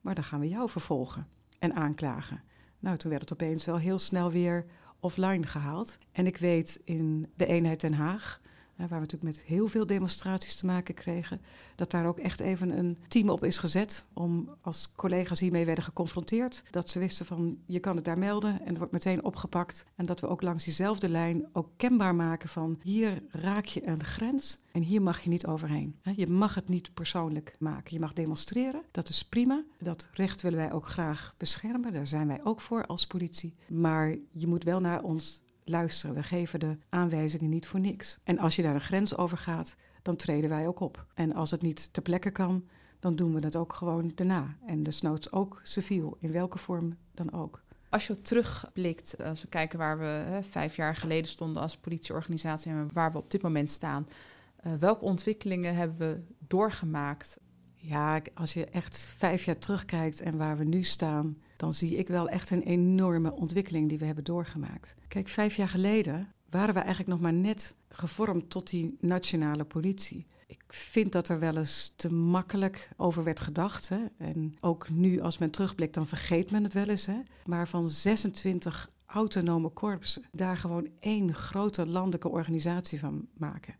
maar 0.00 0.14
dan 0.14 0.24
gaan 0.24 0.40
we 0.40 0.48
jou 0.48 0.68
vervolgen 0.68 1.26
en 1.58 1.74
aanklagen. 1.74 2.42
Nou, 2.78 2.96
toen 2.96 3.10
werd 3.10 3.22
het 3.22 3.32
opeens 3.32 3.64
wel 3.64 3.78
heel 3.78 3.98
snel 3.98 4.30
weer 4.30 4.66
offline 5.00 5.46
gehaald. 5.46 5.98
En 6.12 6.26
ik 6.26 6.36
weet 6.36 6.80
in 6.84 7.30
de 7.36 7.46
eenheid 7.46 7.80
Den 7.80 7.94
Haag, 7.94 8.40
waar 8.88 9.00
we 9.00 9.06
natuurlijk 9.06 9.36
met 9.36 9.46
heel 9.46 9.66
veel 9.66 9.86
demonstraties 9.86 10.56
te 10.56 10.66
maken 10.66 10.94
kregen, 10.94 11.40
dat 11.76 11.90
daar 11.90 12.06
ook 12.06 12.18
echt 12.18 12.40
even 12.40 12.78
een 12.78 12.98
team 13.08 13.28
op 13.28 13.44
is 13.44 13.58
gezet 13.58 14.06
om 14.12 14.48
als 14.60 14.92
collega's 14.96 15.40
hiermee 15.40 15.64
werden 15.64 15.84
geconfronteerd, 15.84 16.62
dat 16.70 16.90
ze 16.90 16.98
wisten 16.98 17.26
van 17.26 17.58
je 17.66 17.80
kan 17.80 17.96
het 17.96 18.04
daar 18.04 18.18
melden 18.18 18.60
en 18.60 18.68
het 18.68 18.76
wordt 18.76 18.92
meteen 18.92 19.24
opgepakt. 19.24 19.84
En 19.96 20.06
dat 20.06 20.20
we 20.20 20.28
ook 20.28 20.42
langs 20.42 20.64
diezelfde 20.64 21.08
lijn 21.08 21.48
ook 21.52 21.68
kenbaar 21.76 22.14
maken 22.14 22.48
van 22.48 22.78
hier 22.82 23.22
raak 23.30 23.64
je 23.64 23.86
een 23.86 24.04
grens 24.04 24.60
en 24.72 24.82
hier 24.82 25.02
mag 25.02 25.20
je 25.20 25.28
niet 25.28 25.46
overheen. 25.46 25.98
Je 26.16 26.26
mag 26.26 26.54
het 26.54 26.68
niet 26.68 26.94
persoonlijk 26.94 27.56
maken. 27.58 27.94
Je 27.94 28.00
mag 28.00 28.12
demonstreren, 28.12 28.82
dat 28.90 29.08
is 29.08 29.24
prima. 29.24 29.64
Dat 29.78 30.08
recht 30.12 30.42
willen 30.42 30.58
wij 30.58 30.72
ook 30.72 30.86
graag 30.86 31.34
beschermen. 31.36 31.92
Daar 31.92 32.06
zijn 32.06 32.26
wij 32.26 32.40
ook 32.44 32.60
voor 32.60 32.86
als 32.86 33.06
politie. 33.06 33.54
Maar 33.68 34.16
je 34.30 34.46
moet 34.46 34.64
wel 34.64 34.80
naar 34.80 35.02
ons 35.02 35.42
luisteren. 35.70 36.14
We 36.14 36.22
geven 36.22 36.60
de 36.60 36.76
aanwijzingen 36.88 37.50
niet 37.50 37.66
voor 37.66 37.80
niks. 37.80 38.18
En 38.24 38.38
als 38.38 38.56
je 38.56 38.62
daar 38.62 38.74
een 38.74 38.80
grens 38.80 39.16
over 39.16 39.38
gaat, 39.38 39.76
dan 40.02 40.16
treden 40.16 40.50
wij 40.50 40.66
ook 40.66 40.80
op. 40.80 41.06
En 41.14 41.34
als 41.34 41.50
het 41.50 41.62
niet 41.62 41.92
ter 41.92 42.02
plekke 42.02 42.30
kan, 42.30 42.64
dan 42.98 43.16
doen 43.16 43.34
we 43.34 43.40
het 43.40 43.56
ook 43.56 43.72
gewoon 43.72 44.12
daarna. 44.14 44.56
En 44.66 44.82
desnoods 44.82 45.32
ook 45.32 45.60
civiel, 45.62 46.16
in 46.20 46.32
welke 46.32 46.58
vorm 46.58 46.96
dan 47.14 47.32
ook. 47.32 47.62
Als 47.88 48.06
je 48.06 48.20
terugblikt, 48.20 49.22
als 49.22 49.42
we 49.42 49.48
kijken 49.48 49.78
waar 49.78 49.98
we 49.98 50.04
hè, 50.04 50.42
vijf 50.42 50.76
jaar 50.76 50.96
geleden 50.96 51.30
stonden 51.30 51.62
als 51.62 51.76
politieorganisatie 51.76 52.72
en 52.72 52.90
waar 52.92 53.12
we 53.12 53.18
op 53.18 53.30
dit 53.30 53.42
moment 53.42 53.70
staan, 53.70 54.08
eh, 54.56 54.72
welke 54.74 55.04
ontwikkelingen 55.04 55.74
hebben 55.74 55.98
we 55.98 56.22
doorgemaakt? 56.46 57.38
Ja, 57.82 58.22
als 58.34 58.52
je 58.52 58.64
echt 58.66 58.98
vijf 59.16 59.44
jaar 59.44 59.58
terugkijkt 59.58 60.20
en 60.20 60.36
waar 60.36 60.58
we 60.58 60.64
nu 60.64 60.82
staan, 60.82 61.36
dan 61.56 61.74
zie 61.74 61.96
ik 61.96 62.08
wel 62.08 62.28
echt 62.28 62.50
een 62.50 62.62
enorme 62.62 63.32
ontwikkeling 63.32 63.88
die 63.88 63.98
we 63.98 64.04
hebben 64.04 64.24
doorgemaakt. 64.24 64.94
Kijk, 65.08 65.28
vijf 65.28 65.56
jaar 65.56 65.68
geleden 65.68 66.32
waren 66.50 66.74
we 66.74 66.80
eigenlijk 66.80 67.08
nog 67.08 67.20
maar 67.20 67.32
net 67.32 67.76
gevormd 67.88 68.50
tot 68.50 68.70
die 68.70 68.96
nationale 69.00 69.64
politie. 69.64 70.26
Ik 70.46 70.62
vind 70.68 71.12
dat 71.12 71.28
er 71.28 71.38
wel 71.38 71.56
eens 71.56 71.92
te 71.96 72.12
makkelijk 72.12 72.88
over 72.96 73.24
werd 73.24 73.40
gedacht. 73.40 73.88
Hè? 73.88 73.98
En 74.18 74.56
ook 74.60 74.90
nu, 74.90 75.20
als 75.20 75.38
men 75.38 75.50
terugblikt, 75.50 75.94
dan 75.94 76.06
vergeet 76.06 76.50
men 76.50 76.64
het 76.64 76.72
wel 76.72 76.88
eens. 76.88 77.06
Hè? 77.06 77.20
Maar 77.44 77.68
van 77.68 77.88
26 77.88 78.90
autonome 79.06 79.68
korpsen, 79.68 80.22
daar 80.32 80.56
gewoon 80.56 80.88
één 81.00 81.34
grote 81.34 81.86
landelijke 81.86 82.28
organisatie 82.28 82.98
van 82.98 83.26
maken. 83.36 83.74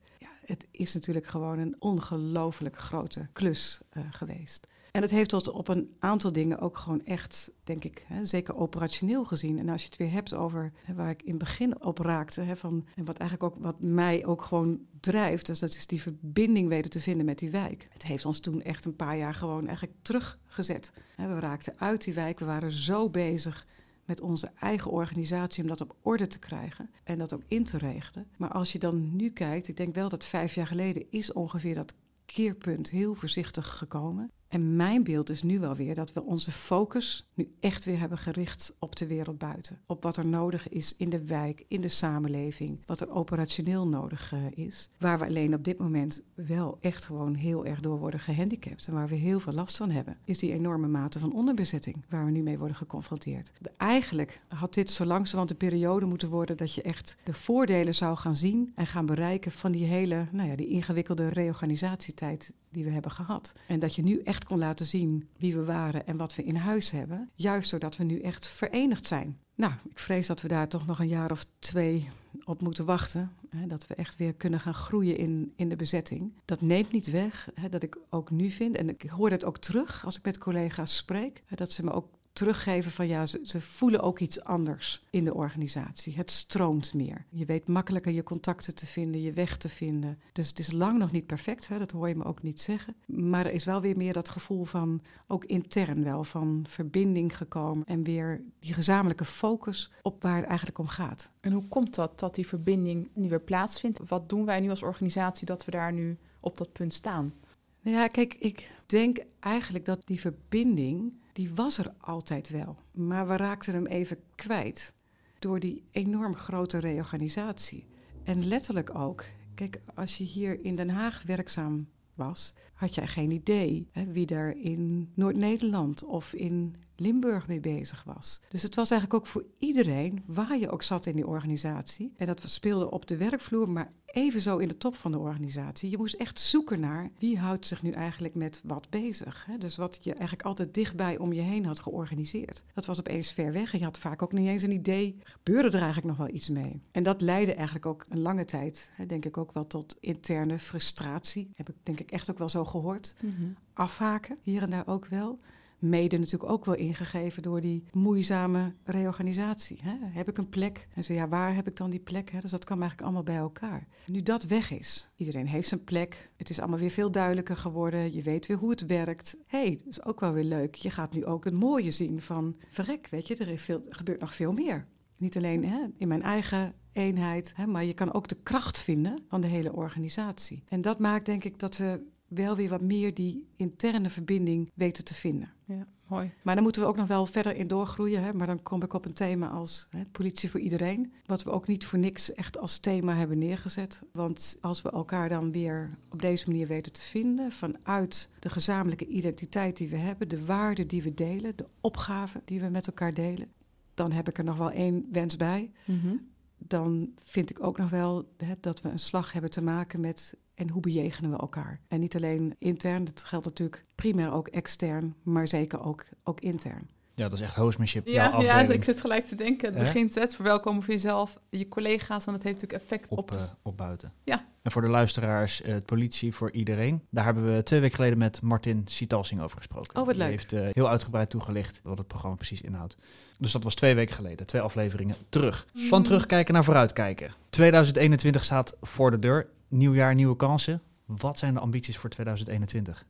Het 0.50 0.68
is 0.70 0.94
natuurlijk 0.94 1.26
gewoon 1.26 1.58
een 1.58 1.76
ongelooflijk 1.78 2.76
grote 2.76 3.28
klus 3.32 3.80
eh, 3.90 4.02
geweest. 4.10 4.66
En 4.90 5.02
het 5.02 5.10
heeft 5.10 5.30
tot 5.30 5.48
op 5.48 5.68
een 5.68 5.96
aantal 5.98 6.32
dingen 6.32 6.58
ook 6.58 6.76
gewoon 6.76 7.04
echt, 7.04 7.50
denk 7.64 7.84
ik, 7.84 8.04
hè, 8.06 8.24
zeker 8.24 8.56
operationeel 8.56 9.24
gezien. 9.24 9.58
En 9.58 9.68
als 9.68 9.82
je 9.82 9.88
het 9.88 9.96
weer 9.96 10.10
hebt 10.10 10.34
over 10.34 10.72
waar 10.94 11.10
ik 11.10 11.22
in 11.22 11.30
het 11.30 11.38
begin 11.38 11.82
op 11.82 11.98
raakte, 11.98 12.40
hè, 12.40 12.56
van, 12.56 12.86
en 12.96 13.04
wat 13.04 13.18
eigenlijk 13.18 13.54
ook 13.54 13.62
wat 13.62 13.80
mij 13.80 14.26
ook 14.26 14.42
gewoon 14.42 14.80
drijft, 15.00 15.46
dus 15.46 15.58
dat 15.58 15.74
is 15.74 15.86
die 15.86 16.02
verbinding 16.02 16.68
weten 16.68 16.90
te 16.90 17.00
vinden 17.00 17.26
met 17.26 17.38
die 17.38 17.50
wijk. 17.50 17.88
Het 17.92 18.02
heeft 18.02 18.24
ons 18.24 18.40
toen 18.40 18.62
echt 18.62 18.84
een 18.84 18.96
paar 18.96 19.16
jaar 19.16 19.34
gewoon 19.34 19.66
eigenlijk 19.66 19.96
teruggezet. 20.02 20.92
We 21.16 21.38
raakten 21.38 21.74
uit 21.78 22.04
die 22.04 22.14
wijk, 22.14 22.38
we 22.38 22.44
waren 22.44 22.72
zo 22.72 23.10
bezig 23.10 23.66
met 24.10 24.20
onze 24.20 24.50
eigen 24.60 24.90
organisatie 24.90 25.62
om 25.62 25.68
dat 25.68 25.80
op 25.80 25.96
orde 26.02 26.26
te 26.26 26.38
krijgen 26.38 26.90
en 27.04 27.18
dat 27.18 27.32
ook 27.32 27.42
in 27.48 27.64
te 27.64 27.78
regelen. 27.78 28.26
Maar 28.36 28.52
als 28.52 28.72
je 28.72 28.78
dan 28.78 29.16
nu 29.16 29.30
kijkt, 29.30 29.68
ik 29.68 29.76
denk 29.76 29.94
wel 29.94 30.08
dat 30.08 30.24
vijf 30.24 30.54
jaar 30.54 30.66
geleden 30.66 31.06
is 31.10 31.32
ongeveer 31.32 31.74
dat 31.74 31.94
keerpunt 32.26 32.90
heel 32.90 33.14
voorzichtig 33.14 33.68
gekomen. 33.78 34.30
En 34.50 34.76
mijn 34.76 35.02
beeld 35.02 35.30
is 35.30 35.42
nu 35.42 35.58
wel 35.58 35.74
weer 35.74 35.94
dat 35.94 36.12
we 36.12 36.22
onze 36.22 36.50
focus 36.50 37.28
nu 37.34 37.52
echt 37.60 37.84
weer 37.84 37.98
hebben 37.98 38.18
gericht 38.18 38.76
op 38.78 38.96
de 38.96 39.06
wereld 39.06 39.38
buiten. 39.38 39.78
Op 39.86 40.02
wat 40.02 40.16
er 40.16 40.26
nodig 40.26 40.68
is 40.68 40.96
in 40.96 41.08
de 41.08 41.24
wijk, 41.24 41.64
in 41.68 41.80
de 41.80 41.88
samenleving, 41.88 42.78
wat 42.86 43.00
er 43.00 43.10
operationeel 43.10 43.88
nodig 43.88 44.32
uh, 44.32 44.66
is. 44.66 44.90
Waar 44.98 45.18
we 45.18 45.24
alleen 45.24 45.54
op 45.54 45.64
dit 45.64 45.78
moment 45.78 46.22
wel 46.34 46.78
echt 46.80 47.04
gewoon 47.04 47.34
heel 47.34 47.64
erg 47.66 47.80
door 47.80 47.98
worden 47.98 48.20
gehandicapt 48.20 48.86
en 48.86 48.94
waar 48.94 49.08
we 49.08 49.14
heel 49.14 49.40
veel 49.40 49.52
last 49.52 49.76
van 49.76 49.90
hebben, 49.90 50.16
is 50.24 50.38
die 50.38 50.52
enorme 50.52 50.88
mate 50.88 51.18
van 51.18 51.32
onderbezetting 51.32 52.04
waar 52.08 52.24
we 52.24 52.30
nu 52.30 52.42
mee 52.42 52.58
worden 52.58 52.76
geconfronteerd. 52.76 53.52
Eigenlijk 53.76 54.40
had 54.48 54.74
dit 54.74 54.90
zo 54.90 55.04
langzamerhand 55.04 55.48
de 55.48 55.66
periode 55.66 56.06
moeten 56.06 56.28
worden 56.28 56.56
dat 56.56 56.74
je 56.74 56.82
echt 56.82 57.16
de 57.24 57.32
voordelen 57.32 57.94
zou 57.94 58.16
gaan 58.16 58.36
zien 58.36 58.72
en 58.74 58.86
gaan 58.86 59.06
bereiken 59.06 59.52
van 59.52 59.72
die 59.72 59.84
hele, 59.84 60.26
nou 60.32 60.48
ja, 60.48 60.56
die 60.56 60.68
ingewikkelde 60.68 61.28
reorganisatietijd 61.28 62.52
die 62.70 62.84
we 62.84 62.90
hebben 62.90 63.10
gehad. 63.10 63.52
En 63.66 63.78
dat 63.78 63.94
je 63.94 64.02
nu 64.02 64.20
echt 64.24 64.44
kon 64.44 64.58
laten 64.58 64.86
zien 64.86 65.28
wie 65.36 65.54
we 65.54 65.64
waren 65.64 66.06
en 66.06 66.16
wat 66.16 66.34
we 66.34 66.42
in 66.42 66.56
huis 66.56 66.90
hebben. 66.90 67.30
Juist 67.34 67.70
doordat 67.70 67.96
we 67.96 68.04
nu 68.04 68.20
echt 68.20 68.46
verenigd 68.46 69.06
zijn. 69.06 69.38
Nou, 69.54 69.72
ik 69.88 69.98
vrees 69.98 70.26
dat 70.26 70.42
we 70.42 70.48
daar 70.48 70.68
toch 70.68 70.86
nog 70.86 70.98
een 70.98 71.08
jaar 71.08 71.30
of 71.30 71.46
twee 71.58 72.08
op 72.44 72.62
moeten 72.62 72.84
wachten. 72.84 73.32
Hè, 73.48 73.66
dat 73.66 73.86
we 73.86 73.94
echt 73.94 74.16
weer 74.16 74.34
kunnen 74.34 74.60
gaan 74.60 74.74
groeien 74.74 75.16
in, 75.16 75.52
in 75.56 75.68
de 75.68 75.76
bezetting. 75.76 76.32
Dat 76.44 76.60
neemt 76.60 76.92
niet 76.92 77.10
weg 77.10 77.48
hè, 77.54 77.68
dat 77.68 77.82
ik 77.82 77.98
ook 78.10 78.30
nu 78.30 78.50
vind, 78.50 78.76
en 78.76 78.88
ik 78.88 79.02
hoor 79.02 79.30
het 79.30 79.44
ook 79.44 79.58
terug 79.58 80.04
als 80.04 80.18
ik 80.18 80.24
met 80.24 80.38
collega's 80.38 80.96
spreek, 80.96 81.42
hè, 81.46 81.56
dat 81.56 81.72
ze 81.72 81.84
me 81.84 81.92
ook 81.92 82.08
teruggeven 82.32 82.90
van 82.90 83.08
ja, 83.08 83.26
ze, 83.26 83.40
ze, 83.42 83.60
voelen 83.60 84.00
ook 84.00 84.18
iets 84.18 84.44
anders 84.44 85.02
in 85.10 85.24
de 85.24 85.34
organisatie. 85.34 86.16
Het 86.16 86.30
stroomt 86.30 86.94
meer. 86.94 87.24
Je 87.28 87.44
weet 87.44 87.68
makkelijker 87.68 88.12
je 88.12 88.22
contacten 88.22 88.74
te 88.74 88.86
vinden, 88.86 89.22
je 89.22 89.32
weg 89.32 89.56
te 89.56 89.68
vinden. 89.68 90.18
Dus 90.32 90.48
het 90.48 90.58
is 90.58 90.72
lang 90.72 90.98
nog 90.98 91.12
niet 91.12 91.26
perfect, 91.26 91.68
hè? 91.68 91.78
dat 91.78 91.90
hoor 91.90 92.08
je 92.08 92.16
me 92.16 92.24
ook 92.24 92.42
niet 92.42 92.60
zeggen. 92.60 92.94
Maar 93.06 93.46
er 93.46 93.52
is 93.52 93.64
wel 93.64 93.80
weer 93.80 93.96
meer 93.96 94.12
dat 94.12 94.28
gevoel 94.28 94.64
van, 94.64 95.02
ook 95.26 95.44
intern 95.44 96.04
wel, 96.04 96.24
van 96.24 96.64
verbinding 96.68 97.36
gekomen. 97.36 97.86
En 97.86 98.02
weer 98.02 98.42
die 98.60 98.74
gezamenlijke 98.74 99.24
focus 99.24 99.90
op 100.02 100.22
waar 100.22 100.36
het 100.36 100.46
eigenlijk 100.46 100.78
om 100.78 100.88
gaat. 100.88 101.30
En 101.40 101.52
hoe 101.52 101.68
komt 101.68 101.94
dat, 101.94 102.18
dat 102.18 102.34
die 102.34 102.46
verbinding 102.46 103.10
nu 103.14 103.28
weer 103.28 103.40
plaatsvindt? 103.40 104.00
Wat 104.08 104.28
doen 104.28 104.44
wij 104.44 104.60
nu 104.60 104.70
als 104.70 104.82
organisatie 104.82 105.46
dat 105.46 105.64
we 105.64 105.70
daar 105.70 105.92
nu 105.92 106.18
op 106.40 106.58
dat 106.58 106.72
punt 106.72 106.94
staan? 106.94 107.34
Nou 107.82 107.96
ja, 107.96 108.06
kijk, 108.06 108.34
ik 108.34 108.70
denk 108.86 109.18
eigenlijk 109.40 109.84
dat 109.84 110.02
die 110.04 110.20
verbinding 110.20 111.12
die 111.40 111.54
was 111.54 111.78
er 111.78 111.94
altijd 112.00 112.48
wel. 112.48 112.76
Maar 112.92 113.28
we 113.28 113.36
raakten 113.36 113.72
hem 113.72 113.86
even 113.86 114.18
kwijt 114.34 114.94
door 115.38 115.60
die 115.60 115.84
enorm 115.90 116.34
grote 116.34 116.78
reorganisatie. 116.78 117.86
En 118.24 118.46
letterlijk 118.46 118.94
ook, 118.94 119.24
kijk, 119.54 119.80
als 119.94 120.18
je 120.18 120.24
hier 120.24 120.64
in 120.64 120.76
Den 120.76 120.90
Haag 120.90 121.22
werkzaam 121.22 121.88
was, 122.14 122.54
had 122.74 122.94
je 122.94 123.06
geen 123.06 123.30
idee 123.30 123.88
hè, 123.92 124.04
wie 124.04 124.26
er 124.26 124.56
in 124.56 125.10
Noord-Nederland 125.14 126.04
of 126.04 126.32
in 126.32 126.76
Limburg 127.00 127.46
mee 127.46 127.60
bezig 127.60 128.04
was. 128.04 128.40
Dus 128.48 128.62
het 128.62 128.74
was 128.74 128.90
eigenlijk 128.90 129.20
ook 129.20 129.30
voor 129.30 129.44
iedereen, 129.58 130.22
waar 130.26 130.58
je 130.58 130.70
ook 130.70 130.82
zat 130.82 131.06
in 131.06 131.16
die 131.16 131.26
organisatie. 131.26 132.12
En 132.16 132.26
dat 132.26 132.42
speelde 132.44 132.90
op 132.90 133.06
de 133.06 133.16
werkvloer, 133.16 133.68
maar 133.68 133.92
evenzo 134.06 134.58
in 134.58 134.68
de 134.68 134.76
top 134.76 134.94
van 134.94 135.12
de 135.12 135.18
organisatie. 135.18 135.90
Je 135.90 135.96
moest 135.96 136.14
echt 136.14 136.40
zoeken 136.40 136.80
naar 136.80 137.10
wie 137.18 137.38
houdt 137.38 137.66
zich 137.66 137.82
nu 137.82 137.90
eigenlijk 137.90 138.34
met 138.34 138.60
wat 138.64 138.90
bezig. 138.90 139.44
Hè? 139.46 139.58
Dus 139.58 139.76
wat 139.76 139.98
je 140.02 140.12
eigenlijk 140.12 140.42
altijd 140.42 140.74
dichtbij 140.74 141.18
om 141.18 141.32
je 141.32 141.40
heen 141.40 141.64
had 141.64 141.80
georganiseerd. 141.80 142.62
Dat 142.74 142.86
was 142.86 142.98
opeens 142.98 143.32
ver 143.32 143.52
weg 143.52 143.72
en 143.72 143.78
je 143.78 143.84
had 143.84 143.98
vaak 143.98 144.22
ook 144.22 144.32
niet 144.32 144.48
eens 144.48 144.62
een 144.62 144.70
idee. 144.70 145.18
Gebeurde 145.22 145.68
er 145.68 145.82
eigenlijk 145.82 146.06
nog 146.06 146.26
wel 146.26 146.34
iets 146.34 146.48
mee? 146.48 146.82
En 146.92 147.02
dat 147.02 147.20
leidde 147.20 147.54
eigenlijk 147.54 147.86
ook 147.86 148.06
een 148.08 148.20
lange 148.20 148.44
tijd, 148.44 148.90
hè, 148.94 149.06
denk 149.06 149.24
ik 149.24 149.36
ook 149.36 149.52
wel 149.52 149.66
tot 149.66 149.96
interne 150.00 150.58
frustratie. 150.58 151.50
Heb 151.54 151.68
ik 151.68 151.74
denk 151.82 152.00
ik 152.00 152.10
echt 152.10 152.30
ook 152.30 152.38
wel 152.38 152.48
zo 152.48 152.64
gehoord. 152.64 153.16
Mm 153.20 153.56
Afhaken, 153.72 154.38
hier 154.42 154.62
en 154.62 154.70
daar 154.70 154.86
ook 154.86 155.06
wel 155.06 155.40
mede 155.80 156.18
natuurlijk 156.18 156.52
ook 156.52 156.64
wel 156.64 156.74
ingegeven 156.74 157.42
door 157.42 157.60
die 157.60 157.84
moeizame 157.92 158.74
reorganisatie. 158.84 159.78
Hè? 159.82 159.94
Heb 160.00 160.28
ik 160.28 160.38
een 160.38 160.48
plek? 160.48 160.88
En 160.94 161.04
zo 161.04 161.12
ja, 161.12 161.28
waar 161.28 161.54
heb 161.54 161.66
ik 161.66 161.76
dan 161.76 161.90
die 161.90 162.00
plek? 162.00 162.30
Hè? 162.30 162.40
Dus 162.40 162.50
dat 162.50 162.64
kwam 162.64 162.80
eigenlijk 162.80 163.08
allemaal 163.08 163.34
bij 163.34 163.42
elkaar. 163.42 163.86
Nu 164.06 164.22
dat 164.22 164.44
weg 164.44 164.70
is, 164.70 165.08
iedereen 165.16 165.46
heeft 165.46 165.68
zijn 165.68 165.84
plek. 165.84 166.30
Het 166.36 166.50
is 166.50 166.58
allemaal 166.58 166.78
weer 166.78 166.90
veel 166.90 167.10
duidelijker 167.10 167.56
geworden. 167.56 168.14
Je 168.14 168.22
weet 168.22 168.46
weer 168.46 168.56
hoe 168.56 168.70
het 168.70 168.86
werkt. 168.86 169.36
hey, 169.46 169.80
dat 169.84 169.92
is 169.92 170.04
ook 170.04 170.20
wel 170.20 170.32
weer 170.32 170.44
leuk. 170.44 170.74
Je 170.74 170.90
gaat 170.90 171.14
nu 171.14 171.24
ook 171.24 171.44
het 171.44 171.54
mooie 171.54 171.90
zien 171.90 172.20
van, 172.20 172.56
verrek, 172.68 173.08
weet 173.10 173.28
je, 173.28 173.36
er, 173.36 173.48
er 173.48 173.94
gebeurt 173.94 174.20
nog 174.20 174.34
veel 174.34 174.52
meer. 174.52 174.86
Niet 175.16 175.36
alleen 175.36 175.64
hè, 175.64 175.86
in 175.96 176.08
mijn 176.08 176.22
eigen 176.22 176.74
eenheid, 176.92 177.52
hè, 177.56 177.66
maar 177.66 177.84
je 177.84 177.94
kan 177.94 178.12
ook 178.12 178.28
de 178.28 178.36
kracht 178.42 178.78
vinden 178.78 179.24
van 179.28 179.40
de 179.40 179.46
hele 179.46 179.72
organisatie. 179.72 180.64
En 180.68 180.80
dat 180.80 180.98
maakt 180.98 181.26
denk 181.26 181.44
ik 181.44 181.58
dat 181.58 181.76
we 181.76 182.00
wel 182.30 182.56
weer 182.56 182.68
wat 182.68 182.82
meer 182.82 183.14
die 183.14 183.46
interne 183.56 184.10
verbinding 184.10 184.70
weten 184.74 185.04
te 185.04 185.14
vinden. 185.14 185.52
Ja, 185.64 185.86
mooi. 186.06 186.32
Maar 186.42 186.54
dan 186.54 186.64
moeten 186.64 186.82
we 186.82 186.88
ook 186.88 186.96
nog 186.96 187.06
wel 187.06 187.26
verder 187.26 187.56
in 187.56 187.66
doorgroeien. 187.66 188.22
Hè? 188.22 188.32
Maar 188.32 188.46
dan 188.46 188.62
kom 188.62 188.82
ik 188.82 188.92
op 188.92 189.04
een 189.04 189.12
thema 189.12 189.48
als 189.48 189.86
hè, 189.90 190.02
politie 190.12 190.50
voor 190.50 190.60
iedereen. 190.60 191.12
Wat 191.26 191.42
we 191.42 191.50
ook 191.50 191.66
niet 191.66 191.84
voor 191.84 191.98
niks 191.98 192.34
echt 192.34 192.58
als 192.58 192.78
thema 192.78 193.14
hebben 193.14 193.38
neergezet. 193.38 194.02
Want 194.12 194.58
als 194.60 194.82
we 194.82 194.90
elkaar 194.90 195.28
dan 195.28 195.52
weer 195.52 195.98
op 196.10 196.20
deze 196.20 196.48
manier 196.48 196.66
weten 196.66 196.92
te 196.92 197.02
vinden... 197.02 197.52
vanuit 197.52 198.30
de 198.38 198.50
gezamenlijke 198.50 199.06
identiteit 199.06 199.76
die 199.76 199.88
we 199.88 199.96
hebben... 199.96 200.28
de 200.28 200.44
waarden 200.44 200.86
die 200.86 201.02
we 201.02 201.14
delen, 201.14 201.56
de 201.56 201.66
opgaven 201.80 202.42
die 202.44 202.60
we 202.60 202.68
met 202.68 202.86
elkaar 202.86 203.14
delen... 203.14 203.48
dan 203.94 204.12
heb 204.12 204.28
ik 204.28 204.38
er 204.38 204.44
nog 204.44 204.56
wel 204.56 204.70
één 204.70 205.06
wens 205.12 205.36
bij. 205.36 205.70
Mm 205.84 206.28
Dan 206.70 207.12
vind 207.22 207.50
ik 207.50 207.62
ook 207.62 207.78
nog 207.78 207.90
wel 207.90 208.32
hè, 208.36 208.52
dat 208.60 208.80
we 208.80 208.88
een 208.88 208.98
slag 208.98 209.32
hebben 209.32 209.50
te 209.50 209.62
maken 209.62 210.00
met 210.00 210.34
en 210.54 210.68
hoe 210.68 210.80
bejegenen 210.80 211.30
we 211.30 211.36
elkaar? 211.36 211.80
En 211.88 212.00
niet 212.00 212.16
alleen 212.16 212.54
intern, 212.58 213.04
dat 213.04 213.24
geldt 213.24 213.44
natuurlijk 213.44 213.84
primair 213.94 214.32
ook 214.32 214.48
extern, 214.48 215.14
maar 215.22 215.48
zeker 215.48 215.82
ook, 215.82 216.04
ook 216.24 216.40
intern. 216.40 216.88
Ja, 217.14 217.28
dat 217.28 217.38
is 217.38 217.40
echt 217.40 217.54
hostmanship. 217.54 218.06
Ja, 218.06 218.40
ja, 218.40 218.60
ik 218.60 218.84
zit 218.84 219.00
gelijk 219.00 219.24
te 219.26 219.34
denken. 219.34 219.74
Het 219.74 219.82
begint 219.82 220.14
het 220.14 220.34
verwelkomen 220.34 220.82
voor 220.82 220.94
jezelf, 220.94 221.38
je 221.48 221.68
collega's, 221.68 222.24
want 222.24 222.36
het 222.36 222.46
heeft 222.46 222.60
natuurlijk 222.60 222.82
effect 222.82 223.10
op, 223.10 223.18
op, 223.18 223.30
uh, 223.32 223.42
op 223.62 223.76
buiten. 223.76 224.12
Ja. 224.24 224.44
En 224.62 224.70
voor 224.70 224.82
de 224.82 224.88
luisteraars, 224.88 225.62
uh, 225.62 225.76
politie 225.84 226.34
voor 226.34 226.50
iedereen. 226.50 227.02
Daar 227.10 227.24
hebben 227.24 227.54
we 227.54 227.62
twee 227.62 227.80
weken 227.80 227.96
geleden 227.96 228.18
met 228.18 228.42
Martin 228.42 228.82
Sitalsing 228.84 229.40
over 229.40 229.56
gesproken. 229.56 229.96
Oh, 229.96 230.04
wat 230.06 230.14
Die 230.14 230.22
leuk. 230.22 230.30
heeft 230.30 230.52
uh, 230.52 230.68
heel 230.72 230.88
uitgebreid 230.88 231.30
toegelicht 231.30 231.80
wat 231.82 231.98
het 231.98 232.06
programma 232.06 232.36
precies 232.36 232.60
inhoudt. 232.60 232.96
Dus 233.38 233.52
dat 233.52 233.64
was 233.64 233.74
twee 233.74 233.94
weken 233.94 234.14
geleden, 234.14 234.46
twee 234.46 234.62
afleveringen 234.62 235.16
terug. 235.28 235.66
Van 235.74 236.02
terugkijken 236.02 236.54
naar 236.54 236.64
vooruitkijken. 236.64 237.34
2021 237.50 238.44
staat 238.44 238.76
voor 238.80 239.10
de 239.10 239.18
deur. 239.18 239.46
Nieuw 239.68 239.94
jaar, 239.94 240.14
nieuwe 240.14 240.36
kansen. 240.36 240.82
Wat 241.04 241.38
zijn 241.38 241.54
de 241.54 241.60
ambities 241.60 241.98
voor 241.98 242.10
2021? 242.10 243.04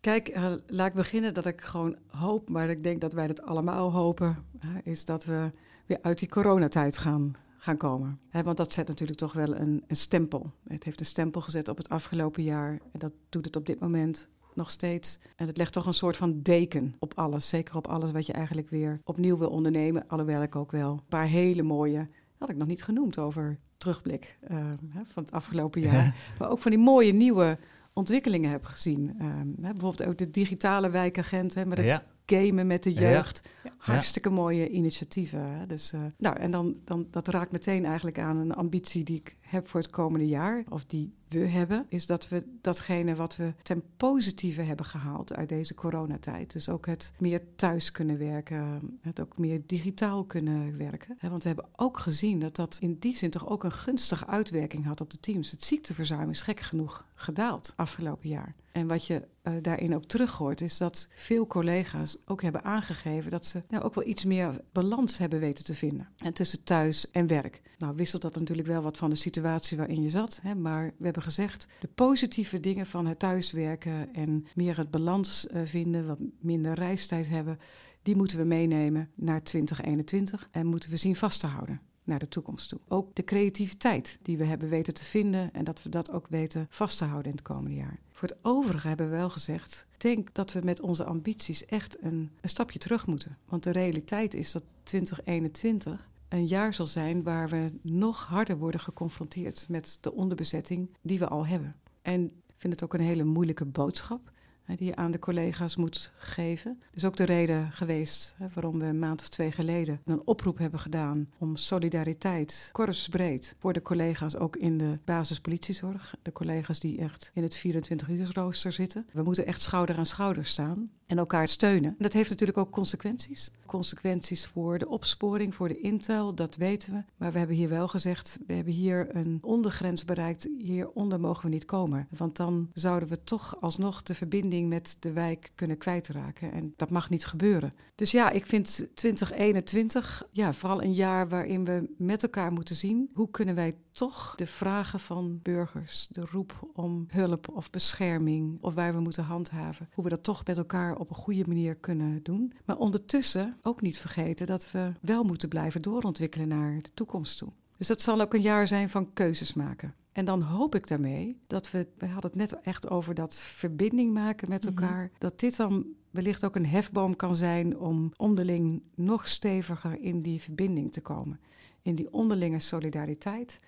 Kijk, 0.00 0.36
uh, 0.36 0.52
laat 0.66 0.86
ik 0.88 0.94
beginnen 0.94 1.34
dat 1.34 1.46
ik 1.46 1.60
gewoon 1.60 1.96
hoop, 2.06 2.48
maar 2.48 2.68
ik 2.68 2.82
denk 2.82 3.00
dat 3.00 3.12
wij 3.12 3.26
het 3.26 3.42
allemaal 3.42 3.92
hopen, 3.92 4.44
is 4.82 5.04
dat 5.04 5.24
we 5.24 5.50
weer 5.86 5.98
uit 6.02 6.18
die 6.18 6.28
coronatijd 6.28 6.98
gaan, 6.98 7.34
gaan 7.58 7.76
komen. 7.76 8.20
He, 8.28 8.42
want 8.42 8.56
dat 8.56 8.72
zet 8.72 8.88
natuurlijk 8.88 9.18
toch 9.18 9.32
wel 9.32 9.56
een, 9.56 9.84
een, 9.86 9.96
stempel. 9.96 10.52
Het 10.68 10.84
heeft 10.84 11.00
een 11.00 11.06
stempel 11.06 11.40
gezet 11.40 11.68
op 11.68 11.76
het 11.76 11.88
afgelopen 11.88 12.42
jaar 12.42 12.70
en 12.92 12.98
dat 12.98 13.12
doet 13.28 13.44
het 13.44 13.56
op 13.56 13.66
dit 13.66 13.80
moment 13.80 14.28
nog 14.54 14.70
steeds. 14.70 15.18
En 15.36 15.46
het 15.46 15.56
legt 15.56 15.72
toch 15.72 15.86
een 15.86 15.94
soort 15.94 16.16
van 16.16 16.42
deken 16.42 16.94
op 16.98 17.12
alles, 17.14 17.48
zeker 17.48 17.76
op 17.76 17.86
alles 17.86 18.10
wat 18.10 18.26
je 18.26 18.32
eigenlijk 18.32 18.68
weer 18.68 19.00
opnieuw 19.04 19.38
wil 19.38 19.50
ondernemen. 19.50 20.08
Alhoewel 20.08 20.42
ik 20.42 20.56
ook 20.56 20.70
wel 20.70 20.92
een 20.92 21.08
paar 21.08 21.26
hele 21.26 21.62
mooie, 21.62 22.08
had 22.38 22.48
ik 22.48 22.56
nog 22.56 22.68
niet 22.68 22.82
genoemd 22.82 23.18
over 23.18 23.58
terugblik 23.78 24.38
uh, 24.50 24.70
van 25.12 25.22
het 25.22 25.32
afgelopen 25.32 25.80
jaar, 25.80 26.14
maar 26.38 26.50
ook 26.50 26.58
van 26.58 26.70
die 26.70 26.80
mooie 26.80 27.12
nieuwe 27.12 27.58
ontwikkelingen 27.92 28.50
heb 28.50 28.64
gezien. 28.64 29.14
Hè, 29.60 29.72
bijvoorbeeld 29.72 30.04
ook 30.04 30.18
de 30.18 30.30
digitale 30.30 30.90
wijkagent, 30.90 31.54
hè, 31.54 31.66
met 31.66 31.78
het 31.78 31.86
ja. 31.86 32.04
Gamen 32.30 32.66
met 32.66 32.82
de 32.82 32.92
jeugd. 32.92 33.48
Ja. 33.64 33.70
Hartstikke 33.76 34.30
mooie 34.30 34.68
initiatieven. 34.68 35.40
Hè. 35.40 35.66
Dus, 35.66 35.92
uh, 35.92 36.00
nou, 36.18 36.36
en 36.36 36.50
dan, 36.50 36.78
dan, 36.84 37.06
dat 37.10 37.28
raakt 37.28 37.52
meteen 37.52 37.84
eigenlijk 37.84 38.18
aan 38.18 38.36
een 38.36 38.54
ambitie 38.54 39.04
die 39.04 39.16
ik 39.16 39.36
heb 39.40 39.68
voor 39.68 39.80
het 39.80 39.90
komende 39.90 40.26
jaar. 40.26 40.64
Of 40.68 40.84
die 40.84 41.14
we 41.28 41.38
hebben, 41.38 41.86
is 41.88 42.06
dat 42.06 42.28
we 42.28 42.44
datgene 42.60 43.14
wat 43.14 43.36
we 43.36 43.52
ten 43.62 43.82
positieve 43.96 44.62
hebben 44.62 44.86
gehaald 44.86 45.34
uit 45.34 45.48
deze 45.48 45.74
coronatijd. 45.74 46.52
Dus 46.52 46.68
ook 46.68 46.86
het 46.86 47.12
meer 47.18 47.40
thuis 47.56 47.90
kunnen 47.90 48.18
werken, 48.18 48.98
het 49.00 49.20
ook 49.20 49.38
meer 49.38 49.60
digitaal 49.66 50.24
kunnen 50.24 50.78
werken. 50.78 51.18
Want 51.20 51.42
we 51.42 51.48
hebben 51.48 51.68
ook 51.76 51.98
gezien 51.98 52.38
dat 52.38 52.56
dat 52.56 52.78
in 52.80 52.96
die 52.98 53.16
zin 53.16 53.30
toch 53.30 53.48
ook 53.48 53.64
een 53.64 53.72
gunstige 53.72 54.26
uitwerking 54.26 54.84
had 54.84 55.00
op 55.00 55.10
de 55.10 55.20
teams. 55.20 55.50
Het 55.50 55.64
ziekteverzuim 55.64 56.30
is 56.30 56.42
gek 56.42 56.60
genoeg 56.60 57.06
gedaald 57.14 57.72
afgelopen 57.76 58.28
jaar. 58.28 58.54
En 58.78 58.86
wat 58.86 59.06
je 59.06 59.22
uh, 59.42 59.52
daarin 59.62 59.94
ook 59.94 60.04
terug 60.04 60.36
hoort, 60.36 60.60
is 60.60 60.78
dat 60.78 61.08
veel 61.14 61.46
collega's 61.46 62.16
ook 62.26 62.42
hebben 62.42 62.64
aangegeven 62.64 63.30
dat 63.30 63.46
ze 63.46 63.62
nou, 63.68 63.84
ook 63.84 63.94
wel 63.94 64.06
iets 64.06 64.24
meer 64.24 64.60
balans 64.72 65.18
hebben 65.18 65.40
weten 65.40 65.64
te 65.64 65.74
vinden. 65.74 66.08
En 66.16 66.32
tussen 66.32 66.64
thuis 66.64 67.10
en 67.10 67.26
werk. 67.26 67.62
Nou 67.78 67.96
wisselt 67.96 68.22
dat 68.22 68.34
natuurlijk 68.34 68.68
wel 68.68 68.82
wat 68.82 68.98
van 68.98 69.10
de 69.10 69.16
situatie 69.16 69.76
waarin 69.76 70.02
je 70.02 70.08
zat. 70.08 70.40
Hè, 70.42 70.54
maar 70.54 70.84
we 70.98 71.04
hebben 71.04 71.22
gezegd, 71.22 71.66
de 71.80 71.88
positieve 71.94 72.60
dingen 72.60 72.86
van 72.86 73.06
het 73.06 73.18
thuiswerken 73.18 74.14
en 74.14 74.46
meer 74.54 74.76
het 74.76 74.90
balans 74.90 75.46
uh, 75.46 75.60
vinden, 75.64 76.06
wat 76.06 76.18
minder 76.40 76.74
reistijd 76.74 77.28
hebben, 77.28 77.58
die 78.02 78.16
moeten 78.16 78.38
we 78.38 78.44
meenemen 78.44 79.10
naar 79.14 79.42
2021 79.42 80.48
en 80.50 80.66
moeten 80.66 80.90
we 80.90 80.96
zien 80.96 81.16
vast 81.16 81.40
te 81.40 81.46
houden 81.46 81.87
naar 82.08 82.18
de 82.18 82.28
toekomst 82.28 82.68
toe. 82.68 82.78
Ook 82.88 83.14
de 83.14 83.24
creativiteit 83.24 84.18
die 84.22 84.38
we 84.38 84.44
hebben 84.44 84.68
weten 84.68 84.94
te 84.94 85.04
vinden 85.04 85.52
en 85.52 85.64
dat 85.64 85.82
we 85.82 85.88
dat 85.88 86.10
ook 86.10 86.26
weten 86.28 86.66
vast 86.70 86.98
te 86.98 87.04
houden 87.04 87.30
in 87.30 87.36
het 87.36 87.46
komende 87.46 87.76
jaar. 87.76 87.98
Voor 88.12 88.28
het 88.28 88.38
overige 88.42 88.88
hebben 88.88 89.10
we 89.10 89.16
wel 89.16 89.30
gezegd, 89.30 89.86
denk 89.96 90.34
dat 90.34 90.52
we 90.52 90.60
met 90.64 90.80
onze 90.80 91.04
ambities 91.04 91.66
echt 91.66 92.02
een, 92.02 92.30
een 92.40 92.48
stapje 92.48 92.78
terug 92.78 93.06
moeten. 93.06 93.38
Want 93.44 93.62
de 93.62 93.70
realiteit 93.70 94.34
is 94.34 94.52
dat 94.52 94.62
2021 94.82 96.08
een 96.28 96.46
jaar 96.46 96.74
zal 96.74 96.86
zijn 96.86 97.22
waar 97.22 97.48
we 97.48 97.72
nog 97.82 98.24
harder 98.24 98.58
worden 98.58 98.80
geconfronteerd 98.80 99.66
met 99.68 99.98
de 100.00 100.12
onderbezetting 100.12 100.90
die 101.02 101.18
we 101.18 101.28
al 101.28 101.46
hebben. 101.46 101.76
En 102.02 102.24
ik 102.24 102.54
vind 102.56 102.72
het 102.72 102.84
ook 102.84 102.94
een 102.94 103.00
hele 103.06 103.24
moeilijke 103.24 103.64
boodschap 103.64 104.32
die 104.76 104.86
je 104.86 104.96
aan 104.96 105.10
de 105.10 105.18
collega's 105.18 105.76
moet 105.76 106.12
geven. 106.18 106.76
Dat 106.78 106.96
is 106.96 107.04
ook 107.04 107.16
de 107.16 107.24
reden 107.24 107.72
geweest 107.72 108.36
waarom 108.54 108.78
we 108.78 108.84
een 108.84 108.98
maand 108.98 109.20
of 109.20 109.28
twee 109.28 109.50
geleden 109.50 110.00
een 110.04 110.22
oproep 110.24 110.58
hebben 110.58 110.80
gedaan 110.80 111.28
om 111.38 111.56
solidariteit, 111.56 112.68
korpsbreed, 112.72 113.54
voor 113.58 113.72
de 113.72 113.82
collega's 113.82 114.36
ook 114.36 114.56
in 114.56 114.78
de 114.78 114.98
basispolitiezorg. 115.04 116.14
De 116.22 116.32
collega's 116.32 116.80
die 116.80 116.98
echt 116.98 117.30
in 117.34 117.42
het 117.42 117.54
24 117.56 118.08
uur 118.08 118.30
rooster 118.32 118.72
zitten. 118.72 119.06
We 119.12 119.22
moeten 119.22 119.46
echt 119.46 119.60
schouder 119.60 119.96
aan 119.96 120.06
schouder 120.06 120.44
staan 120.44 120.90
en 121.08 121.18
elkaar 121.18 121.48
steunen. 121.48 121.94
Dat 121.98 122.12
heeft 122.12 122.30
natuurlijk 122.30 122.58
ook 122.58 122.70
consequenties. 122.70 123.50
Consequenties 123.66 124.46
voor 124.46 124.78
de 124.78 124.88
opsporing, 124.88 125.54
voor 125.54 125.68
de 125.68 125.80
intel, 125.80 126.34
dat 126.34 126.56
weten 126.56 126.92
we. 126.92 127.02
Maar 127.16 127.32
we 127.32 127.38
hebben 127.38 127.56
hier 127.56 127.68
wel 127.68 127.88
gezegd, 127.88 128.38
we 128.46 128.52
hebben 128.52 128.72
hier 128.72 129.16
een 129.16 129.38
ondergrens 129.42 130.04
bereikt. 130.04 130.48
Hieronder 130.58 131.20
mogen 131.20 131.44
we 131.44 131.48
niet 131.48 131.64
komen. 131.64 132.08
Want 132.10 132.36
dan 132.36 132.70
zouden 132.72 133.08
we 133.08 133.24
toch 133.24 133.60
alsnog 133.60 134.02
de 134.02 134.14
verbinding 134.14 134.68
met 134.68 134.96
de 135.00 135.12
wijk 135.12 135.52
kunnen 135.54 135.78
kwijtraken. 135.78 136.52
En 136.52 136.72
dat 136.76 136.90
mag 136.90 137.10
niet 137.10 137.26
gebeuren. 137.26 137.74
Dus 137.94 138.10
ja, 138.10 138.30
ik 138.30 138.46
vind 138.46 138.88
2021 138.94 140.26
ja, 140.32 140.52
vooral 140.52 140.82
een 140.82 140.94
jaar 140.94 141.28
waarin 141.28 141.64
we 141.64 141.94
met 141.98 142.22
elkaar 142.22 142.52
moeten 142.52 142.76
zien... 142.76 143.10
hoe 143.14 143.30
kunnen 143.30 143.54
wij 143.54 143.72
toch 143.92 144.34
de 144.36 144.46
vragen 144.46 145.00
van 145.00 145.40
burgers, 145.42 146.08
de 146.12 146.26
roep 146.30 146.70
om 146.74 147.06
hulp 147.08 147.48
of 147.48 147.70
bescherming... 147.70 148.58
of 148.60 148.74
waar 148.74 148.94
we 148.94 149.00
moeten 149.00 149.24
handhaven, 149.24 149.88
hoe 149.94 150.04
we 150.04 150.10
dat 150.10 150.22
toch 150.22 150.46
met 150.46 150.58
elkaar 150.58 150.97
op 150.98 151.10
een 151.10 151.16
goede 151.16 151.44
manier 151.46 151.74
kunnen 151.74 152.22
doen. 152.22 152.52
Maar 152.64 152.76
ondertussen 152.76 153.56
ook 153.62 153.80
niet 153.80 153.98
vergeten 153.98 154.46
dat 154.46 154.70
we 154.70 154.92
wel 155.00 155.24
moeten 155.24 155.48
blijven 155.48 155.82
doorontwikkelen 155.82 156.48
naar 156.48 156.82
de 156.82 156.94
toekomst 156.94 157.38
toe. 157.38 157.52
Dus 157.76 157.86
dat 157.86 158.02
zal 158.02 158.20
ook 158.20 158.34
een 158.34 158.40
jaar 158.40 158.66
zijn 158.66 158.88
van 158.88 159.12
keuzes 159.12 159.54
maken. 159.54 159.94
En 160.12 160.24
dan 160.24 160.42
hoop 160.42 160.74
ik 160.74 160.88
daarmee 160.88 161.38
dat 161.46 161.70
we, 161.70 161.86
we 161.98 162.06
hadden 162.06 162.30
het 162.30 162.40
net 162.40 162.60
echt 162.60 162.88
over 162.88 163.14
dat 163.14 163.34
verbinding 163.34 164.12
maken 164.12 164.48
met 164.48 164.64
mhm. 164.64 164.68
elkaar, 164.68 165.10
dat 165.18 165.40
dit 165.40 165.56
dan 165.56 165.86
wellicht 166.10 166.44
ook 166.44 166.56
een 166.56 166.66
hefboom 166.66 167.16
kan 167.16 167.36
zijn 167.36 167.78
om 167.78 168.12
onderling 168.16 168.82
nog 168.94 169.28
steviger 169.28 170.00
in 170.00 170.22
die 170.22 170.40
verbinding 170.40 170.92
te 170.92 171.00
komen. 171.00 171.40
In 171.82 171.94
die 171.94 172.12
onderlinge 172.12 172.58
solidariteit 172.58 173.60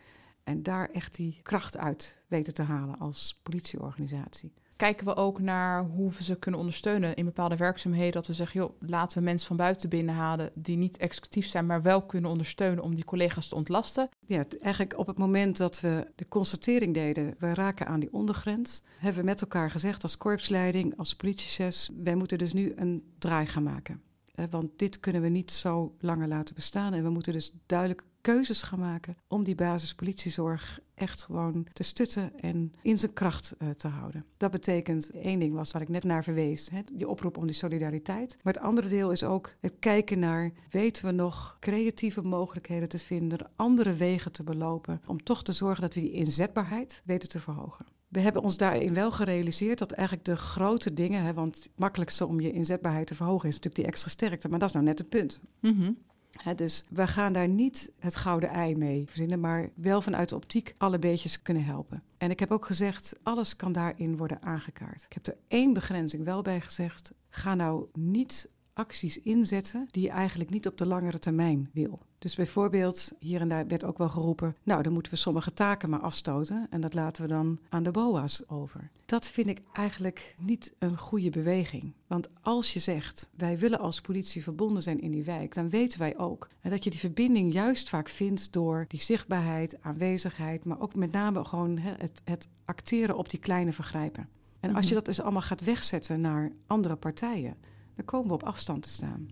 en 0.45 0.63
daar 0.63 0.89
echt 0.91 1.17
die 1.17 1.41
kracht 1.43 1.77
uit 1.77 2.19
weten 2.29 2.55
te 2.55 2.63
halen 2.63 2.99
als 2.99 3.41
politieorganisatie 3.43 4.53
kijken 4.81 5.07
we 5.07 5.17
ook 5.17 5.41
naar 5.41 5.85
hoe 5.85 6.11
we 6.11 6.23
ze 6.23 6.39
kunnen 6.39 6.61
ondersteunen 6.61 7.15
in 7.15 7.25
bepaalde 7.25 7.57
werkzaamheden. 7.57 8.13
Dat 8.13 8.27
we 8.27 8.33
zeggen, 8.33 8.61
joh, 8.61 8.71
laten 8.81 9.19
we 9.19 9.25
mensen 9.25 9.47
van 9.47 9.57
buiten 9.57 9.89
binnenhalen 9.89 10.51
die 10.55 10.77
niet 10.77 10.97
executief 10.97 11.47
zijn, 11.47 11.67
maar 11.67 11.83
wel 11.83 12.03
kunnen 12.03 12.31
ondersteunen 12.31 12.85
om 12.85 12.95
die 12.95 13.05
collega's 13.05 13.49
te 13.49 13.55
ontlasten. 13.55 14.09
Ja, 14.27 14.45
eigenlijk 14.61 14.99
op 14.99 15.07
het 15.07 15.19
moment 15.19 15.57
dat 15.57 15.81
we 15.81 16.07
de 16.15 16.29
constatering 16.29 16.95
deden, 16.95 17.35
we 17.39 17.55
raken 17.55 17.87
aan 17.87 18.01
die 18.01 18.13
ondergrens, 18.13 18.83
hebben 18.99 19.21
we 19.21 19.29
met 19.29 19.41
elkaar 19.41 19.71
gezegd 19.71 20.03
als 20.03 20.17
korpsleiding, 20.17 20.97
als 20.97 21.17
politiechefs, 21.17 21.91
wij 22.03 22.15
moeten 22.15 22.39
dus 22.39 22.53
nu 22.53 22.73
een 22.77 23.05
draai 23.19 23.47
gaan 23.47 23.63
maken. 23.63 24.03
Want 24.51 24.79
dit 24.79 25.01
kunnen 25.01 25.23
we 25.23 25.29
niet 25.29 25.53
zo 25.53 25.95
langer 25.99 26.29
laten 26.29 26.55
bestaan. 26.55 26.93
En 26.93 27.03
we 27.03 27.11
moeten 27.11 27.33
dus 27.33 27.53
duidelijk 27.67 28.03
keuzes 28.21 28.63
gaan 28.63 28.79
maken 28.79 29.17
om 29.29 29.45
die 29.45 29.55
basispolitiezorg 29.55 30.81
echt 31.01 31.23
gewoon 31.23 31.67
te 31.73 31.83
stutten 31.83 32.41
en 32.41 32.73
in 32.83 32.99
zijn 32.99 33.13
kracht 33.13 33.55
uh, 33.59 33.71
te 33.71 33.89
houden. 33.89 34.25
Dat 34.37 34.51
betekent, 34.51 35.11
één 35.11 35.39
ding 35.39 35.55
was 35.55 35.73
waar 35.73 35.83
ik 35.83 35.89
net 35.89 36.05
naar 36.05 36.25
verwees, 36.25 36.71
hè, 36.71 36.81
die 36.93 37.09
oproep 37.09 37.37
om 37.37 37.47
die 37.47 37.55
solidariteit. 37.55 38.37
Maar 38.43 38.53
het 38.53 38.63
andere 38.63 38.89
deel 38.89 39.11
is 39.11 39.25
ook 39.25 39.55
het 39.61 39.75
kijken 39.79 40.19
naar, 40.19 40.53
weten 40.71 41.05
we 41.05 41.13
nog 41.13 41.57
creatieve 41.61 42.23
mogelijkheden 42.23 42.89
te 42.89 42.99
vinden, 42.99 43.51
andere 43.57 43.95
wegen 43.95 44.33
te 44.33 44.43
belopen, 44.43 45.01
om 45.07 45.23
toch 45.23 45.43
te 45.43 45.53
zorgen 45.53 45.81
dat 45.81 45.95
we 45.95 46.01
die 46.01 46.13
inzetbaarheid 46.13 47.03
weten 47.05 47.29
te 47.29 47.41
verhogen. 47.41 47.87
We 48.09 48.21
hebben 48.21 48.43
ons 48.43 48.57
daarin 48.57 48.95
wel 48.95 49.13
gerealiseerd 49.13 49.79
dat 49.79 49.93
eigenlijk 49.93 50.27
de 50.27 50.37
grote 50.37 50.95
dingen, 50.95 51.25
hè, 51.25 51.35
want 51.35 51.57
het 51.57 51.71
makkelijkste 51.77 52.27
om 52.27 52.41
je 52.41 52.53
inzetbaarheid 52.53 53.07
te 53.07 53.15
verhogen 53.15 53.49
is 53.49 53.55
natuurlijk 53.55 53.83
die 53.83 53.93
extra 53.93 54.11
sterkte, 54.11 54.49
maar 54.49 54.59
dat 54.59 54.69
is 54.69 54.75
nou 54.75 54.87
net 54.87 54.99
het 54.99 55.09
punt. 55.09 55.41
Mm 55.61 55.97
dus 56.57 56.87
we 56.91 57.07
gaan 57.07 57.33
daar 57.33 57.49
niet 57.49 57.93
het 57.99 58.17
gouden 58.17 58.49
ei 58.49 58.77
mee 58.77 59.07
verzinnen, 59.07 59.41
maar 59.41 59.71
wel 59.75 60.03
vanuit 60.03 60.29
de 60.29 60.35
optiek 60.35 60.75
alle 60.79 60.99
beetjes 60.99 61.43
kunnen 61.43 61.65
helpen. 61.65 62.03
En 62.19 62.31
ik 62.31 62.41
heb 62.41 62.51
ook 62.51 62.67
gezegd, 62.67 63.19
alles 63.23 63.57
kan 63.57 63.73
daarin 63.73 64.17
worden 64.17 64.43
aangekaart. 64.43 65.03
Ik 65.03 65.13
heb 65.13 65.27
er 65.27 65.37
één 65.49 65.73
begrenzing 65.73 66.25
wel 66.25 66.43
bij 66.43 66.61
gezegd. 66.61 67.13
Ga 67.29 67.55
nou 67.55 67.87
niet 67.93 68.51
acties 68.73 69.21
inzetten 69.23 69.89
die 69.91 70.03
je 70.03 70.11
eigenlijk 70.11 70.51
niet 70.51 70.67
op 70.67 70.79
de 70.79 70.87
langere 70.87 71.19
termijn 71.19 71.71
wil. 71.73 71.99
Dus 72.19 72.35
bijvoorbeeld, 72.35 73.13
hier 73.19 73.41
en 73.41 73.49
daar 73.49 73.67
werd 73.67 73.85
ook 73.85 73.99
wel 73.99 74.09
geroepen, 74.09 74.57
nou 74.63 74.83
dan 74.83 74.93
moeten 74.93 75.13
we 75.13 75.19
sommige 75.19 75.53
taken 75.53 75.91
maar 75.91 76.01
afstoten 76.01 76.67
en 76.71 76.81
dat 76.81 76.95
laten 76.95 77.23
we 77.23 77.29
dan 77.29 77.59
aan 77.69 77.83
de 77.83 77.91
BOA's 77.91 78.45
over. 78.49 78.91
Dat 79.05 79.27
vind 79.27 79.49
ik 79.49 79.61
eigenlijk 79.73 80.35
niet 80.39 80.75
een 80.79 80.99
goede 80.99 81.31
beweging. 81.31 81.93
Want 82.07 82.29
als 82.43 82.73
je 82.73 82.79
zegt, 82.79 83.31
wij 83.37 83.59
willen 83.59 83.79
als 83.79 84.01
politie 84.01 84.43
verbonden 84.43 84.83
zijn 84.83 85.01
in 85.01 85.11
die 85.11 85.25
wijk, 85.25 85.55
dan 85.55 85.71
weten 85.71 85.99
wij 85.99 86.19
ook 86.19 86.49
dat 86.63 86.85
je 86.85 86.91
die 86.91 86.99
verbinding 86.99 87.53
juist 87.53 87.89
vaak 87.89 88.09
vindt 88.09 88.53
door 88.53 88.85
die 88.89 89.01
zichtbaarheid, 89.01 89.83
aanwezigheid, 89.83 90.65
maar 90.65 90.81
ook 90.81 90.95
met 90.95 91.13
name 91.13 91.45
gewoon 91.45 91.79
het, 91.79 92.21
het 92.25 92.49
acteren 92.65 93.17
op 93.17 93.31
die 93.31 93.41
kleine 93.41 93.73
vergrijpen. 93.73 94.29
En 94.61 94.75
als 94.75 94.85
je 94.85 94.95
mhm. 94.95 94.95
dat 94.95 95.05
dus 95.05 95.21
allemaal 95.21 95.43
gaat 95.43 95.65
wegzetten 95.65 96.21
naar 96.21 96.53
andere 96.67 96.97
partijen, 96.97 97.57
komen 98.05 98.29
we 98.29 98.35
op 98.35 98.43
afstand 98.43 98.83
te 98.83 98.89
staan. 98.89 99.29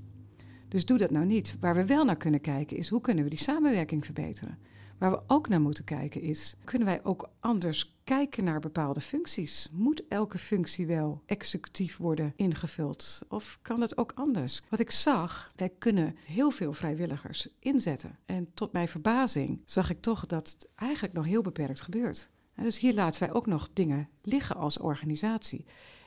Dus 0.69 0.87
doe 0.87 0.99
dat 0.99 1.11
nou 1.11 1.27
niet. 1.27 1.57
Waar 1.61 1.75
we 1.75 1.85
wel 1.85 2.05
naar 2.05 2.17
kunnen 2.17 2.41
kijken 2.41 2.77
is 2.77 2.89
hoe 2.89 3.01
kunnen 3.01 3.25
we 3.25 3.31
die 3.31 3.39
samenwerking 3.39 4.05
verbeteren. 4.05 4.59
Waar 4.99 5.11
we 5.11 5.23
ook 5.27 5.49
naar 5.49 5.61
moeten 5.61 5.85
kijken 5.85 6.21
is, 6.21 6.57
kunnen 6.65 6.89
wij 6.89 7.05
ook 7.05 7.31
anders 7.41 7.97
kijken 8.05 8.45
naar 8.45 8.61
bepaalde 8.61 9.01
functies? 9.01 9.69
Moet 9.73 10.03
elke 10.09 10.39
functie 10.39 10.87
wel 10.87 11.23
executief 11.27 11.97
worden 11.97 12.33
ingevuld? 12.37 13.23
Of 13.29 13.59
kan 13.63 13.81
het 13.81 13.99
ook 13.99 14.13
anders? 14.15 14.63
Wat 14.69 14.79
ik 14.79 14.91
zag, 14.91 15.53
wij 15.57 15.73
kunnen 15.79 16.17
heel 16.25 16.51
veel 16.51 16.73
vrijwilligers 16.73 17.49
inzetten. 17.59 18.19
En 18.27 18.49
tot 18.55 18.73
mijn 18.73 18.89
verbazing 18.89 19.63
zag 19.65 19.91
ik 19.91 20.01
toch 20.01 20.27
dat 20.27 20.51
het 20.51 20.69
eigenlijk 20.75 21.15
nog 21.15 21.25
heel 21.25 21.43
beperkt 21.43 21.81
gebeurt. 21.81 22.31
Dus 22.55 22.79
hier 22.79 22.95
laten 22.95 23.21
wij 23.21 23.33
ook 23.33 23.47
nog 23.47 23.69
dingen 23.73 24.09
liggen 24.23 24.57
als 24.57 24.79
organisatie. 24.79 25.65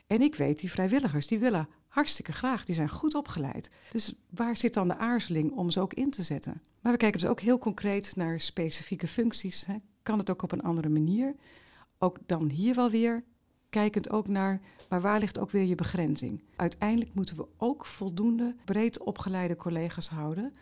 En 0.08 0.22
ik 0.22 0.36
weet, 0.36 0.60
die 0.60 0.72
vrijwilligers 0.72 1.28
die 1.28 1.40
willen 1.40 1.68
hartstikke 1.92 2.32
graag. 2.32 2.66
Die 2.66 2.76
zijn 2.76 2.90
goed 2.90 3.16
opgeleid. 3.16 3.70
Dus 3.92 4.16
waar 4.30 4.58
zit 4.58 4.74
dan 4.74 4.88
de 4.88 4.98
aarzeling 4.98 5.52
om 5.52 5.70
ze 5.70 5.80
ook 5.80 5.94
in 5.94 6.10
te 6.10 6.24
zetten? 6.24 6.62
Maar 6.82 6.92
we 6.92 6.98
kijken 6.98 7.20
dus 7.20 7.30
ook 7.30 7.40
heel 7.40 7.60
concreet 7.60 8.16
naar 8.16 8.40
specifieke 8.40 9.08
functies. 9.08 9.66
Hè. 9.66 9.76
Kan 10.04 10.18
het 10.18 10.30
ook 10.30 10.42
op 10.42 10.52
een 10.52 10.64
andere 10.64 10.90
manier? 10.90 11.36
Ook 11.98 12.18
dan 12.26 12.50
hier 12.50 12.76
wel 12.76 12.90
weer 12.90 13.24
kijkend 13.70 14.10
ook 14.10 14.28
naar, 14.28 14.62
maar 14.90 15.02
waar 15.02 15.20
ligt 15.20 15.40
ook 15.40 15.52
weer 15.52 15.64
je 15.64 15.76
begrenzing? 15.76 16.44
Uiteindelijk 16.56 17.14
moeten 17.14 17.38
we 17.38 17.48
ook 17.58 17.86
voldoende 17.86 18.56
breed 18.66 19.00
opgeleide 19.00 19.56
collega's 19.56 20.10
houden, 20.10 20.54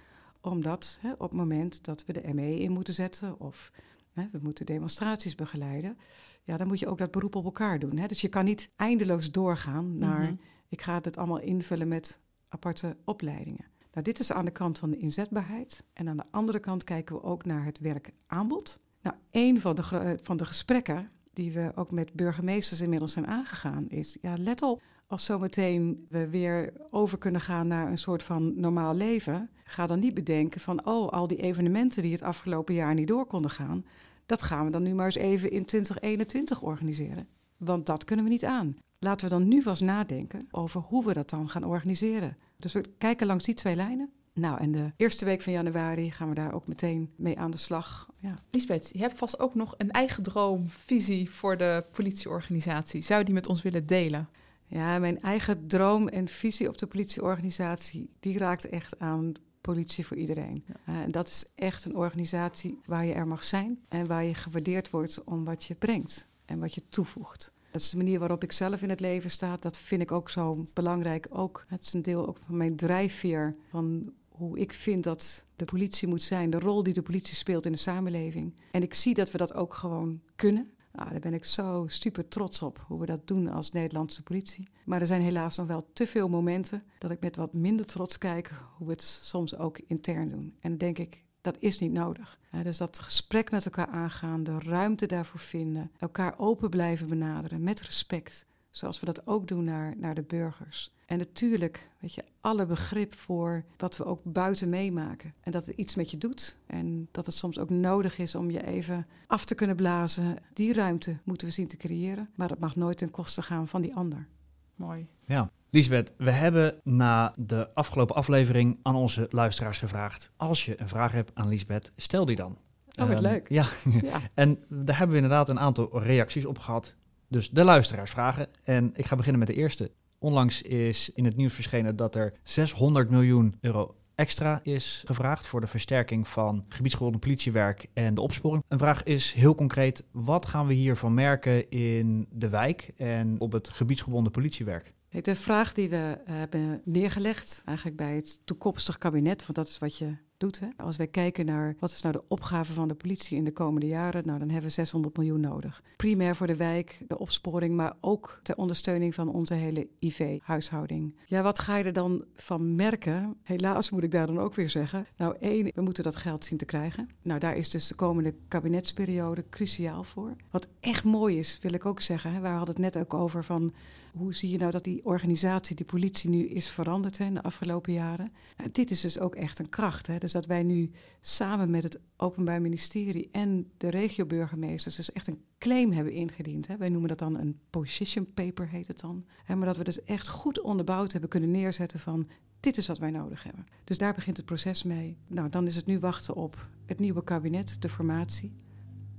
omdat 0.42 0.98
hè, 1.02 1.12
op 1.12 1.20
het 1.20 1.32
moment 1.32 1.86
dat 1.86 2.06
we 2.06 2.14
de 2.14 2.34
ME 2.34 2.60
in 2.60 2.72
moeten 2.72 2.94
zetten 2.94 3.40
of 3.40 3.72
hè, 4.12 4.28
we 4.32 4.40
moeten 4.42 4.66
demonstraties 4.66 5.36
begeleiden, 5.36 5.98
ja, 6.44 6.58
dan 6.58 6.68
moet 6.68 6.80
je 6.80 6.88
ook 6.88 6.98
dat 6.98 7.12
beroep 7.12 7.36
op 7.36 7.46
elkaar 7.46 7.80
doen. 7.80 7.98
Hè. 7.98 8.08
Dus 8.08 8.22
je 8.22 8.28
kan 8.28 8.46
niet 8.46 8.70
eindeloos 8.76 9.32
doorgaan 9.32 9.98
naar 9.98 10.22
mhm. 10.22 10.36
Ik 10.70 10.82
ga 10.82 11.00
het 11.02 11.18
allemaal 11.18 11.40
invullen 11.40 11.88
met 11.88 12.20
aparte 12.48 12.98
opleidingen. 13.06 13.66
Nou, 13.92 14.04
dit 14.04 14.20
is 14.20 14.32
aan 14.32 14.46
de 14.46 14.52
kant 14.52 14.80
van 14.80 14.90
de 14.90 14.98
inzetbaarheid. 14.98 15.84
En 15.94 16.10
aan 16.10 16.18
de 16.18 16.26
andere 16.32 16.60
kant 16.60 16.84
kijken 16.84 17.16
we 17.16 17.24
ook 17.24 17.46
naar 17.46 17.66
het 17.66 17.80
werkaanbod. 17.80 18.80
Nou, 19.02 19.16
een 19.32 19.60
van 19.62 19.76
de, 19.76 20.18
van 20.22 20.38
de 20.38 20.46
gesprekken 20.46 21.10
die 21.34 21.52
we 21.52 21.72
ook 21.76 21.92
met 21.92 22.14
burgemeesters 22.14 22.82
inmiddels 22.82 23.12
zijn 23.12 23.28
aangegaan, 23.28 23.90
is 23.90 24.18
ja, 24.22 24.38
let 24.38 24.62
op. 24.62 24.82
Als 25.08 25.26
zometeen 25.26 26.06
we 26.10 26.30
weer 26.30 26.74
over 26.90 27.18
kunnen 27.18 27.42
gaan 27.42 27.68
naar 27.68 27.88
een 27.88 27.98
soort 27.98 28.24
van 28.24 28.60
normaal 28.60 28.94
leven, 28.94 29.50
ga 29.64 29.88
dan 29.88 30.00
niet 30.00 30.14
bedenken 30.14 30.62
van, 30.62 30.86
oh, 30.86 31.10
al 31.10 31.28
die 31.28 31.42
evenementen 31.42 32.02
die 32.02 32.12
het 32.12 32.22
afgelopen 32.22 32.74
jaar 32.74 32.94
niet 32.94 33.08
door 33.08 33.26
konden 33.26 33.52
gaan, 33.52 33.86
dat 34.26 34.44
gaan 34.44 34.66
we 34.66 34.72
dan 34.72 34.84
nu 34.84 34.94
maar 34.94 35.06
eens 35.06 35.16
even 35.16 35.52
in 35.52 35.66
2021 35.66 36.62
organiseren. 36.62 37.28
Want 37.58 37.86
dat 37.86 38.04
kunnen 38.04 38.26
we 38.26 38.32
niet 38.32 38.46
aan. 38.46 38.76
Laten 39.00 39.30
we 39.30 39.36
dan 39.36 39.48
nu 39.48 39.62
vast 39.62 39.82
nadenken 39.82 40.48
over 40.52 40.82
hoe 40.82 41.06
we 41.06 41.14
dat 41.14 41.30
dan 41.30 41.50
gaan 41.50 41.64
organiseren. 41.64 42.38
Dus 42.58 42.74
we 42.74 42.84
kijken 42.98 43.28
langs 43.28 43.44
die 43.44 43.54
twee 43.54 43.76
lijnen. 43.76 44.10
Nou, 44.34 44.60
en 44.60 44.72
de 44.72 44.92
eerste 44.98 45.26
week 45.26 45.42
van 45.42 45.54
januari 45.54 46.12
gaan 46.12 46.30
we 46.30 46.36
daar 46.36 46.54
ook 46.54 46.68
meteen 46.68 47.14
mee 47.16 47.40
aan 47.40 47.52
de 47.52 47.58
slag. 47.58 48.10
Ja. 48.18 48.34
Lisbeth, 48.52 48.90
je 48.94 49.00
hebt 49.00 49.18
vast 49.18 49.40
ook 49.40 49.56
nog 49.56 49.76
een 49.78 49.92
eigen 49.92 50.24
droom, 50.24 50.70
visie 50.70 51.30
voor 51.30 51.58
de 51.58 51.86
politieorganisatie. 51.92 53.02
Zou 53.02 53.20
je 53.20 53.26
die 53.26 53.34
met 53.34 53.48
ons 53.48 53.62
willen 53.62 53.86
delen? 53.86 54.30
Ja, 54.66 55.00
mijn 55.00 55.22
eigen 55.22 55.68
droom 55.68 56.08
en 56.08 56.28
visie 56.28 56.68
op 56.68 56.78
de 56.78 56.88
politieorganisatie, 56.88 58.10
die 58.20 58.38
raakt 58.38 58.70
echt 58.70 59.00
aan 59.00 59.34
politie 59.62 60.06
voor 60.06 60.18
iedereen. 60.18 60.66
Uh, 60.68 61.00
en 61.00 61.12
dat 61.12 61.28
is 61.28 61.46
echt 61.56 61.86
een 61.86 61.96
organisatie 61.96 62.80
waar 62.86 63.06
je 63.06 63.14
er 63.14 63.28
mag 63.28 63.44
zijn 63.44 63.80
en 63.88 64.08
waar 64.08 64.24
je 64.24 64.34
gewaardeerd 64.34 64.90
wordt 64.90 65.24
om 65.24 65.46
wat 65.46 65.64
je 65.64 65.76
brengt 65.76 66.28
en 66.46 66.60
wat 66.60 66.74
je 66.74 66.84
toevoegt. 66.90 67.54
Dat 67.72 67.82
is 67.82 67.90
de 67.90 67.98
manier 67.98 68.20
waarop 68.20 68.44
ik 68.44 68.52
zelf 68.52 68.82
in 68.82 68.90
het 68.90 69.00
leven 69.00 69.30
sta. 69.32 69.58
Dat 69.60 69.78
vind 69.78 70.02
ik 70.02 70.12
ook 70.12 70.30
zo 70.30 70.68
belangrijk. 70.74 71.28
Ook, 71.30 71.66
het 71.68 71.82
is 71.82 71.94
een 71.94 72.02
deel 72.02 72.28
ook 72.28 72.38
van 72.38 72.58
mijn 72.58 72.76
drijfveer. 72.76 73.56
Van 73.70 74.14
hoe 74.30 74.60
ik 74.60 74.74
vind 74.74 75.04
dat 75.04 75.46
de 75.56 75.66
politie 75.66 76.08
moet 76.08 76.22
zijn. 76.22 76.50
De 76.50 76.60
rol 76.60 76.84
die 76.84 76.94
de 76.94 77.02
politie 77.02 77.36
speelt 77.36 77.66
in 77.66 77.72
de 77.72 77.78
samenleving. 77.78 78.54
En 78.72 78.82
ik 78.82 78.94
zie 78.94 79.14
dat 79.14 79.32
we 79.32 79.38
dat 79.38 79.54
ook 79.54 79.74
gewoon 79.74 80.22
kunnen. 80.36 80.72
Nou, 80.92 81.10
daar 81.10 81.20
ben 81.20 81.34
ik 81.34 81.46
zo 81.46 81.86
super 81.88 82.28
trots 82.28 82.62
op 82.62 82.84
hoe 82.88 83.00
we 83.00 83.06
dat 83.06 83.28
doen 83.28 83.48
als 83.48 83.72
Nederlandse 83.72 84.24
politie. 84.24 84.68
Maar 84.86 85.02
er 85.02 85.08
zijn 85.08 85.22
helaas 85.22 85.58
nog 85.58 85.68
wel 85.68 85.90
te 85.94 86.08
veel 86.08 86.30
momenten 86.30 86.84
dat 86.98 87.12
ik 87.12 87.20
met 87.20 87.36
wat 87.36 87.54
minder 87.54 87.86
trots 87.86 88.18
kijk 88.18 88.52
hoe 88.78 88.88
we 88.88 88.94
het 88.94 89.02
soms 89.02 89.58
ook 89.58 89.80
intern 89.88 90.30
doen. 90.30 90.56
En 90.60 90.70
dan 90.70 90.78
denk 90.78 90.98
ik, 90.98 91.24
dat 91.42 91.58
is 91.60 91.80
niet 91.80 91.92
nodig. 91.92 92.40
dus 92.64 92.78
dat 92.78 93.00
gesprek 93.00 93.52
met 93.52 93.66
elkaar 93.66 93.88
aangaan, 93.88 94.44
de 94.44 94.60
ruimte 94.60 95.06
daarvoor 95.06 95.40
vinden, 95.40 95.92
elkaar 95.98 96.34
open 96.38 96.70
blijven 96.70 97.08
benaderen 97.08 97.64
met 97.64 97.82
respect, 97.82 98.46
zoals 98.70 99.00
we 99.00 99.06
dat 99.06 99.28
ook 99.28 99.48
doen 99.48 99.64
naar, 99.64 99.94
naar 99.98 100.16
de 100.16 100.24
burgers. 100.24 100.92
En 101.10 101.18
natuurlijk, 101.18 101.90
weet 102.00 102.14
je, 102.14 102.24
alle 102.42 102.66
begrip 102.66 103.14
voor 103.14 103.64
wat 103.78 103.98
we 103.98 104.06
ook 104.06 104.22
buiten 104.24 104.70
meemaken. 104.70 105.34
En 105.42 105.52
dat 105.52 105.66
het 105.66 105.76
iets 105.76 105.96
met 105.96 106.12
je 106.12 106.18
doet. 106.18 106.60
En 106.66 107.08
dat 107.12 107.26
het 107.26 107.36
soms 107.36 107.60
ook 107.60 107.70
nodig 107.70 108.18
is 108.18 108.36
om 108.36 108.52
je 108.52 108.66
even 108.66 109.08
af 109.28 109.46
te 109.46 109.56
kunnen 109.56 109.76
blazen. 109.76 110.38
Die 110.54 110.74
ruimte 110.74 111.18
moeten 111.24 111.48
we 111.48 111.54
zien 111.54 111.68
te 111.68 111.78
creëren. 111.78 112.30
Maar 112.36 112.48
dat 112.48 112.60
mag 112.60 112.76
nooit 112.76 112.98
ten 112.98 113.12
koste 113.12 113.42
gaan 113.42 113.68
van 113.68 113.82
die 113.82 113.96
ander. 113.96 114.28
Mooi. 114.76 115.08
Ja. 115.26 115.52
Lisbeth, 115.72 116.14
we 116.18 116.32
hebben 116.32 116.76
na 116.84 117.34
de 117.38 117.74
afgelopen 117.74 118.16
aflevering 118.16 118.80
aan 118.84 118.96
onze 118.96 119.28
luisteraars 119.30 119.80
gevraagd. 119.80 120.32
Als 120.38 120.66
je 120.66 120.82
een 120.82 120.88
vraag 120.88 121.12
hebt 121.12 121.32
aan 121.34 121.48
Lisbeth, 121.48 121.92
stel 121.96 122.26
die 122.26 122.36
dan. 122.36 122.58
Oh, 123.02 123.08
wat 123.08 123.10
Ehm, 123.10 123.22
leuk. 123.22 123.50
Ja. 123.50 123.66
Ja. 124.02 124.20
en 124.34 124.64
daar 124.70 124.98
hebben 124.98 125.16
we 125.16 125.22
inderdaad 125.24 125.50
een 125.50 125.60
aantal 125.60 126.02
reacties 126.04 126.46
op 126.46 126.58
gehad. 126.60 126.96
Dus 127.28 127.50
de 127.50 127.64
luisteraars 127.64 128.12
vragen. 128.12 128.48
En 128.64 128.92
ik 128.96 129.06
ga 129.06 129.16
beginnen 129.16 129.40
met 129.40 129.48
de 129.48 129.56
eerste. 129.56 129.92
Onlangs 130.20 130.62
is 130.62 131.10
in 131.14 131.26
het 131.26 131.36
nieuws 131.36 131.54
verschenen 131.54 131.96
dat 131.96 132.16
er 132.16 132.34
600 132.44 133.10
miljoen 133.10 133.56
euro 133.62 133.96
extra 134.16 134.60
is 134.64 135.04
gevraagd 135.06 135.48
voor 135.48 135.62
de 135.62 135.68
versterking 135.68 136.28
van 136.28 136.66
gebiedsgebonden 136.70 137.20
politiewerk 137.20 137.88
en 137.94 138.14
de 138.14 138.22
opsporing. 138.22 138.64
Een 138.68 138.78
vraag 138.80 139.04
is 139.04 139.32
heel 139.34 139.56
concreet: 139.56 140.04
wat 140.12 140.46
gaan 140.46 140.68
we 140.68 140.74
hiervan 140.74 141.14
merken 141.14 141.70
in 141.70 142.28
de 142.32 142.50
wijk 142.50 142.92
en 142.98 143.36
op 143.40 143.52
het 143.52 143.70
gebiedsgebonden 143.70 144.32
politiewerk? 144.32 144.94
De 145.10 145.36
vraag 145.36 145.74
die 145.74 145.90
we 145.90 146.18
hebben 146.24 146.82
neergelegd, 146.86 147.62
eigenlijk 147.66 147.98
bij 147.98 148.16
het 148.16 148.42
toekomstig 148.46 148.98
kabinet, 148.98 149.42
want 149.42 149.56
dat 149.56 149.68
is 149.68 149.78
wat 149.78 149.98
je 149.98 150.16
doet. 150.40 150.60
Hè? 150.60 150.68
Als 150.78 150.98
wij 150.98 151.08
kijken 151.08 151.46
naar 151.46 151.76
wat 151.80 151.92
is 151.92 152.02
nou 152.02 152.16
de 152.16 152.24
opgave 152.28 152.74
van 152.74 152.88
de 152.88 152.94
politie 152.94 153.38
in 153.38 153.44
de 153.44 153.52
komende 153.52 153.88
jaren, 153.88 154.26
nou 154.26 154.40
dan 154.40 154.50
hebben 154.50 154.68
we 154.68 154.74
600 154.74 155.18
miljoen 155.18 155.40
nodig. 155.40 155.84
Primair 155.98 156.36
voor 156.36 156.48
de 156.48 156.56
wijk, 156.56 157.02
de 157.08 157.20
opsporing, 157.20 157.76
maar 157.76 157.94
ook 158.00 158.40
ter 158.44 158.56
ondersteuning 158.56 159.14
van 159.14 159.30
onze 159.30 159.54
hele 159.54 159.88
IV-huishouding. 160.00 161.16
Ja, 161.26 161.42
wat 161.42 161.60
ga 161.60 161.78
je 161.78 161.84
er 161.84 161.94
dan 161.94 162.26
van 162.36 162.76
merken? 162.76 163.38
Helaas 163.44 163.90
moet 163.90 164.04
ik 164.04 164.12
daar 164.12 164.28
dan 164.28 164.40
ook 164.40 164.56
weer 164.56 164.70
zeggen. 164.70 165.06
Nou, 165.18 165.36
één, 165.40 165.72
we 165.76 165.82
moeten 165.82 166.04
dat 166.04 166.16
geld 166.16 166.46
zien 166.46 166.58
te 166.58 166.66
krijgen. 166.66 167.10
Nou, 167.22 167.40
daar 167.40 167.58
is 167.58 167.70
dus 167.70 167.88
de 167.88 167.96
komende 167.96 168.34
kabinetsperiode 168.48 169.44
cruciaal 169.50 170.04
voor. 170.04 170.36
Wat 170.52 170.68
echt 170.80 171.04
mooi 171.04 171.38
is, 171.38 171.60
wil 171.62 171.74
ik 171.74 171.86
ook 171.86 172.02
zeggen. 172.02 172.34
Hè? 172.34 172.40
We 172.40 172.48
hadden 172.48 172.76
het 172.76 172.94
net 172.94 172.98
ook 172.98 173.14
over 173.14 173.44
van 173.44 173.74
hoe 174.12 174.34
zie 174.34 174.50
je 174.50 174.58
nou 174.58 174.72
dat 174.72 174.84
die 174.84 175.06
organisatie, 175.06 175.76
die 175.76 175.86
politie 175.86 176.30
nu 176.30 176.48
is 176.48 176.70
veranderd 176.70 177.18
hè, 177.18 177.26
in 177.26 177.34
de 177.34 177.44
afgelopen 177.44 177.94
jaren? 177.94 178.32
Dit 178.72 178.92
is 178.92 179.02
dus 179.02 179.20
ook 179.20 179.36
echt 179.36 179.60
een 179.60 179.70
kracht. 179.70 180.08
Hè? 180.08 180.18
Dus 180.18 180.32
dat 180.32 180.46
wij 180.46 180.64
nu 180.64 180.92
samen 181.22 181.70
met 181.70 181.84
het 181.84 182.00
Openbaar 182.18 182.62
Ministerie 182.62 183.30
en 183.32 183.72
de 183.78 183.90
regioburgemeesters 183.90 184.96
dus 184.96 185.12
echt 185.12 185.28
een 185.28 185.42
claim 185.58 185.92
hebben 185.92 186.14
ingediend. 186.14 186.68
Hè? 186.68 186.78
Wij 186.78 186.90
noemen 186.90 187.10
dat 187.10 187.20
dan 187.20 187.38
een 187.38 187.60
position 187.70 188.34
paper, 188.34 188.70
heet 188.70 188.88
het 188.88 189.00
dan. 189.00 189.26
Hè? 189.44 189.56
Maar 189.56 189.68
dat 189.68 189.78
we 189.78 189.84
dus 189.84 190.04
echt 190.04 190.28
goed 190.28 190.62
onderbouwd 190.62 191.12
hebben 191.12 191.30
kunnen 191.30 191.52
neerzetten 191.52 192.00
van 192.00 192.28
dit 192.60 192.78
is 192.78 192.88
wat 192.88 192.98
wij 192.98 193.12
nodig 193.12 193.44
hebben. 193.44 193.66
Dus 193.84 193.98
daar 193.98 194.14
begint 194.14 194.38
het 194.38 194.46
proces 194.46 194.84
mee. 194.84 195.18
Nou, 195.28 195.50
dan 195.50 195.66
is 195.66 195.76
het 195.76 195.86
nu 195.86 196.00
wachten 196.00 196.36
op 196.36 196.68
het 196.86 197.00
nieuwe 197.00 197.24
kabinet, 197.24 197.82
de 197.82 197.90
formatie. 197.90 198.54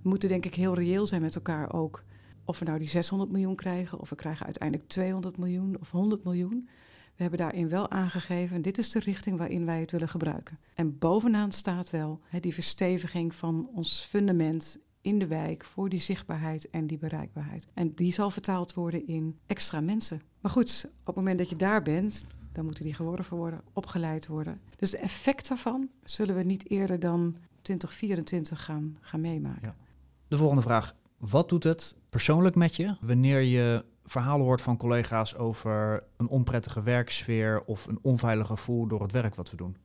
We 0.02 0.08
moeten 0.08 0.28
denk 0.28 0.44
ik 0.44 0.54
heel 0.54 0.74
reëel 0.74 1.06
zijn 1.06 1.22
met 1.22 1.34
elkaar 1.34 1.72
ook 1.72 2.04
of 2.50 2.58
we 2.58 2.64
nou 2.64 2.78
die 2.78 2.88
600 2.88 3.30
miljoen 3.30 3.54
krijgen, 3.54 4.00
of 4.00 4.10
we 4.10 4.16
krijgen 4.16 4.44
uiteindelijk 4.44 4.88
200 4.88 5.38
miljoen 5.38 5.76
of 5.80 5.90
100 5.90 6.24
miljoen. 6.24 6.68
We 7.16 7.22
hebben 7.22 7.38
daarin 7.38 7.68
wel 7.68 7.90
aangegeven, 7.90 8.62
dit 8.62 8.78
is 8.78 8.90
de 8.90 8.98
richting 8.98 9.38
waarin 9.38 9.66
wij 9.66 9.80
het 9.80 9.90
willen 9.90 10.08
gebruiken. 10.08 10.58
En 10.74 10.98
bovenaan 10.98 11.52
staat 11.52 11.90
wel 11.90 12.20
die 12.40 12.54
versteviging 12.54 13.34
van 13.34 13.70
ons 13.74 14.02
fundament 14.02 14.78
in 15.00 15.18
de 15.18 15.26
wijk 15.26 15.64
voor 15.64 15.88
die 15.88 16.00
zichtbaarheid 16.00 16.70
en 16.70 16.86
die 16.86 16.98
bereikbaarheid. 16.98 17.66
En 17.74 17.94
die 17.94 18.12
zal 18.12 18.30
vertaald 18.30 18.74
worden 18.74 19.06
in 19.06 19.38
extra 19.46 19.80
mensen. 19.80 20.22
Maar 20.40 20.50
goed, 20.50 20.92
op 21.00 21.06
het 21.06 21.16
moment 21.16 21.38
dat 21.38 21.48
je 21.48 21.56
daar 21.56 21.82
bent, 21.82 22.26
dan 22.52 22.64
moeten 22.64 22.84
die 22.84 22.94
geworven 22.94 23.36
worden, 23.36 23.62
opgeleid 23.72 24.26
worden. 24.26 24.60
Dus 24.76 24.90
de 24.90 24.98
effect 24.98 25.48
daarvan 25.48 25.88
zullen 26.04 26.36
we 26.36 26.42
niet 26.42 26.70
eerder 26.70 27.00
dan 27.00 27.36
2024 27.62 28.64
gaan, 28.64 28.96
gaan 29.00 29.20
meemaken. 29.20 29.74
De 30.28 30.36
volgende 30.36 30.62
vraag. 30.62 30.98
Wat 31.20 31.48
doet 31.48 31.64
het 31.64 31.96
persoonlijk 32.08 32.54
met 32.54 32.76
je 32.76 32.96
wanneer 33.00 33.40
je 33.40 33.84
verhalen 34.04 34.46
hoort 34.46 34.60
van 34.60 34.76
collega's 34.76 35.36
over 35.36 36.04
een 36.16 36.28
onprettige 36.28 36.82
werksfeer 36.82 37.62
of 37.64 37.86
een 37.86 37.98
onveilig 38.02 38.46
gevoel 38.46 38.86
door 38.86 39.02
het 39.02 39.12
werk 39.12 39.34
wat 39.34 39.50
we 39.50 39.56
doen? 39.56 39.76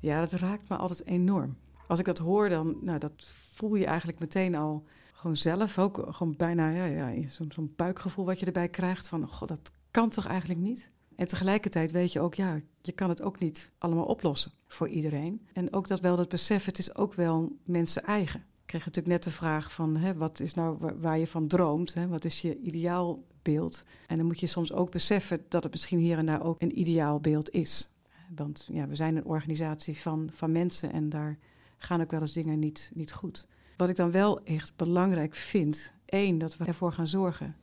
Ja, 0.00 0.20
dat 0.20 0.32
raakt 0.32 0.68
me 0.68 0.76
altijd 0.76 1.06
enorm. 1.06 1.56
Als 1.86 1.98
ik 1.98 2.04
dat 2.04 2.18
hoor, 2.18 2.48
dan 2.48 2.76
nou, 2.80 2.98
dat 2.98 3.12
voel 3.52 3.74
je 3.74 3.86
eigenlijk 3.86 4.18
meteen 4.18 4.54
al 4.54 4.84
gewoon 5.12 5.36
zelf. 5.36 5.78
Ook 5.78 6.06
gewoon 6.08 6.36
bijna 6.36 6.68
ja, 6.68 6.84
ja, 6.84 7.28
zo'n 7.28 7.52
zo'n 7.52 7.72
buikgevoel 7.76 8.24
wat 8.24 8.40
je 8.40 8.46
erbij 8.46 8.68
krijgt 8.68 9.08
van... 9.08 9.28
God, 9.28 9.48
dat 9.48 9.72
kan 9.90 10.08
toch 10.08 10.26
eigenlijk 10.26 10.60
niet? 10.60 10.90
En 11.16 11.26
tegelijkertijd 11.26 11.92
weet 11.92 12.12
je 12.12 12.20
ook, 12.20 12.34
ja, 12.34 12.60
je 12.82 12.92
kan 12.92 13.08
het 13.08 13.22
ook 13.22 13.38
niet 13.38 13.70
allemaal 13.78 14.04
oplossen 14.04 14.52
voor 14.66 14.88
iedereen. 14.88 15.46
En 15.52 15.72
ook 15.72 15.88
dat 15.88 16.00
wel 16.00 16.16
dat 16.16 16.28
besef, 16.28 16.64
het 16.64 16.78
is 16.78 16.94
ook 16.96 17.14
wel 17.14 17.56
mensen 17.64 18.02
eigen. 18.02 18.44
Kreeg 18.74 18.86
natuurlijk 18.86 19.14
net 19.14 19.24
de 19.32 19.38
vraag 19.38 19.72
van, 19.72 19.96
hè, 19.96 20.14
wat 20.14 20.40
is 20.40 20.54
nou 20.54 20.76
waar, 20.78 21.00
waar 21.00 21.18
je 21.18 21.26
van 21.26 21.46
droomt? 21.46 21.94
Hè? 21.94 22.08
Wat 22.08 22.24
is 22.24 22.40
je 22.40 22.58
ideaalbeeld? 22.60 23.84
En 24.06 24.16
dan 24.16 24.26
moet 24.26 24.40
je 24.40 24.46
soms 24.46 24.72
ook 24.72 24.90
beseffen 24.90 25.44
dat 25.48 25.62
het 25.62 25.72
misschien 25.72 25.98
hier 25.98 26.18
en 26.18 26.26
daar 26.26 26.44
ook 26.44 26.62
een 26.62 26.78
ideaalbeeld 26.78 27.50
is. 27.50 27.94
Want 28.34 28.68
ja, 28.72 28.86
we 28.88 28.94
zijn 28.94 29.16
een 29.16 29.24
organisatie 29.24 29.98
van, 29.98 30.28
van 30.32 30.52
mensen 30.52 30.92
en 30.92 31.08
daar 31.08 31.38
gaan 31.78 32.00
ook 32.00 32.10
wel 32.10 32.20
eens 32.20 32.32
dingen 32.32 32.58
niet, 32.58 32.90
niet 32.94 33.12
goed. 33.12 33.48
Wat 33.76 33.88
ik 33.88 33.96
dan 33.96 34.10
wel 34.10 34.44
echt 34.44 34.76
belangrijk 34.76 35.34
vind, 35.34 35.92
één, 36.04 36.38
dat 36.38 36.56
we 36.56 36.64
ervoor 36.64 36.92
gaan 36.92 37.08
zorgen 37.08 37.56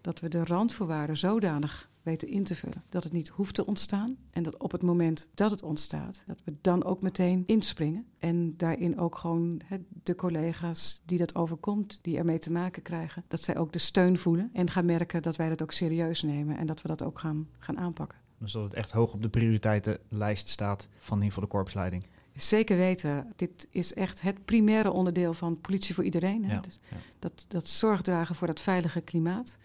dat 0.00 0.20
we 0.20 0.28
de 0.28 0.44
randvoorwaarden 0.44 1.16
zodanig 1.16 1.88
weten 2.02 2.28
in 2.28 2.44
te 2.44 2.54
vullen 2.54 2.82
dat 2.88 3.02
het 3.04 3.12
niet 3.12 3.28
hoeft 3.28 3.54
te 3.54 3.66
ontstaan 3.66 4.16
en 4.30 4.42
dat 4.42 4.56
op 4.56 4.72
het 4.72 4.82
moment 4.82 5.28
dat 5.34 5.50
het 5.50 5.62
ontstaat, 5.62 6.24
dat 6.26 6.38
we 6.44 6.54
dan 6.60 6.84
ook 6.84 7.02
meteen 7.02 7.42
inspringen 7.46 8.06
en 8.18 8.56
daarin 8.56 8.98
ook 8.98 9.16
gewoon 9.16 9.60
he, 9.64 9.76
de 10.02 10.14
collega's 10.14 11.02
die 11.04 11.18
dat 11.18 11.34
overkomt, 11.34 11.98
die 12.02 12.18
ermee 12.18 12.38
te 12.38 12.52
maken 12.52 12.82
krijgen, 12.82 13.24
dat 13.28 13.42
zij 13.42 13.56
ook 13.56 13.72
de 13.72 13.78
steun 13.78 14.18
voelen 14.18 14.50
en 14.52 14.70
gaan 14.70 14.84
merken 14.84 15.22
dat 15.22 15.36
wij 15.36 15.48
dat 15.48 15.62
ook 15.62 15.72
serieus 15.72 16.22
nemen 16.22 16.56
en 16.56 16.66
dat 16.66 16.82
we 16.82 16.88
dat 16.88 17.02
ook 17.02 17.18
gaan, 17.18 17.48
gaan 17.58 17.78
aanpakken. 17.78 18.18
Dus 18.38 18.52
dat 18.52 18.62
het 18.62 18.74
echt 18.74 18.90
hoog 18.90 19.12
op 19.12 19.22
de 19.22 19.28
prioriteitenlijst 19.28 20.48
staat 20.48 20.88
van 20.92 21.16
in 21.18 21.24
ieder 21.24 21.34
geval 21.34 21.48
de 21.48 21.56
korpsleiding. 21.56 22.06
Zeker 22.34 22.76
weten. 22.76 23.32
Dit 23.36 23.68
is 23.70 23.94
echt 23.94 24.20
het 24.20 24.44
primaire 24.44 24.90
onderdeel 24.90 25.34
van 25.34 25.60
politie 25.60 25.94
voor 25.94 26.04
iedereen. 26.04 26.44
Hè? 26.44 26.54
Ja, 26.54 26.60
Dus 26.60 26.78
ja. 26.90 26.96
dat, 27.18 27.44
dat 27.48 27.68
zorg 27.68 28.02
dragen 28.02 28.34
voor 28.34 28.46
dat 28.46 28.60
veilige 28.60 29.00
klimaat. 29.00 29.56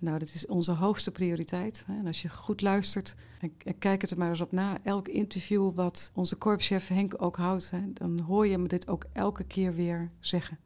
Nou, 0.00 0.18
dat 0.18 0.34
is 0.34 0.46
onze 0.46 0.72
hoogste 0.72 1.10
prioriteit. 1.10 1.84
En 1.88 2.06
als 2.06 2.22
je 2.22 2.28
goed 2.28 2.60
luistert 2.60 3.14
en, 3.40 3.78
kijk 3.78 4.00
het 4.00 4.10
er 4.10 4.18
maar 4.18 4.28
eens 4.28 4.40
op 4.40 4.52
na. 4.52 4.78
Elk 4.84 5.08
interview 5.08 5.74
wat 5.74 6.10
onze 6.14 6.36
korpschef 6.36 6.88
Henk 6.88 7.22
ook 7.22 7.36
houdt, 7.36 7.72
dan 7.92 8.20
hoor 8.20 8.46
je 8.46 8.52
hem 8.52 8.68
dit 8.68 8.88
ook 8.88 9.04
elke 9.12 9.44
keer 9.44 9.74
weer 9.74 10.10
zeggen. 10.20 10.58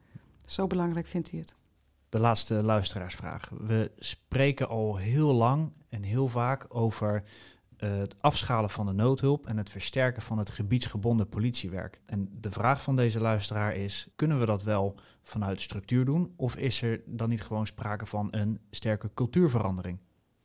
Zo 0.47 0.66
belangrijk 0.66 1.07
vindt 1.07 1.31
hij 1.31 1.40
het. 1.40 1.55
De 2.09 2.20
laatste 2.20 2.55
luisteraarsvraag. 2.55 3.49
We 3.49 3.90
spreken 3.99 4.68
al 4.68 4.97
heel 4.97 5.33
lang 5.33 5.73
en 5.88 6.03
heel 6.03 6.29
vaak 6.29 6.66
over 6.68 7.23
uh, 7.79 7.97
het 7.99 8.23
afschalen 8.23 8.71
van 8.71 8.87
de 8.87 8.93
noodhulp 8.93 9.47
en 9.47 9.57
het 9.57 9.71
versterken 9.71 10.23
van 10.23 10.39
het 10.39 10.51
gebiedsgebonden 10.51 11.29
politiewerk. 11.29 12.01
En 12.07 12.29
de 12.41 12.51
vraag 12.51 12.83
van 12.83 12.97
deze 12.97 13.21
luisteraar 13.21 13.77
is: 13.77 14.09
kunnen 14.17 14.39
we 14.39 14.47
dat 14.47 14.63
wel 14.63 14.97
vanuit 15.23 15.61
structuur 15.61 16.05
doen? 16.05 16.33
Of 16.37 16.57
is 16.57 16.83
er 16.83 17.03
dan 17.07 17.29
niet 17.29 17.43
gewoon 17.43 17.67
sprake 17.67 18.07
van 18.07 18.29
een 18.31 18.61
sterke 18.71 19.11
cultuurverandering? 19.15 19.99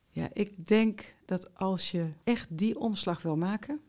Ja, 0.10 0.30
ik 0.34 0.68
denk 0.68 1.16
dat 1.26 1.56
als 1.56 1.92
je 1.92 2.10
echt 2.24 2.58
die 2.58 2.80
omslag 2.80 3.22
wil 3.22 3.38
maken, 3.38 3.80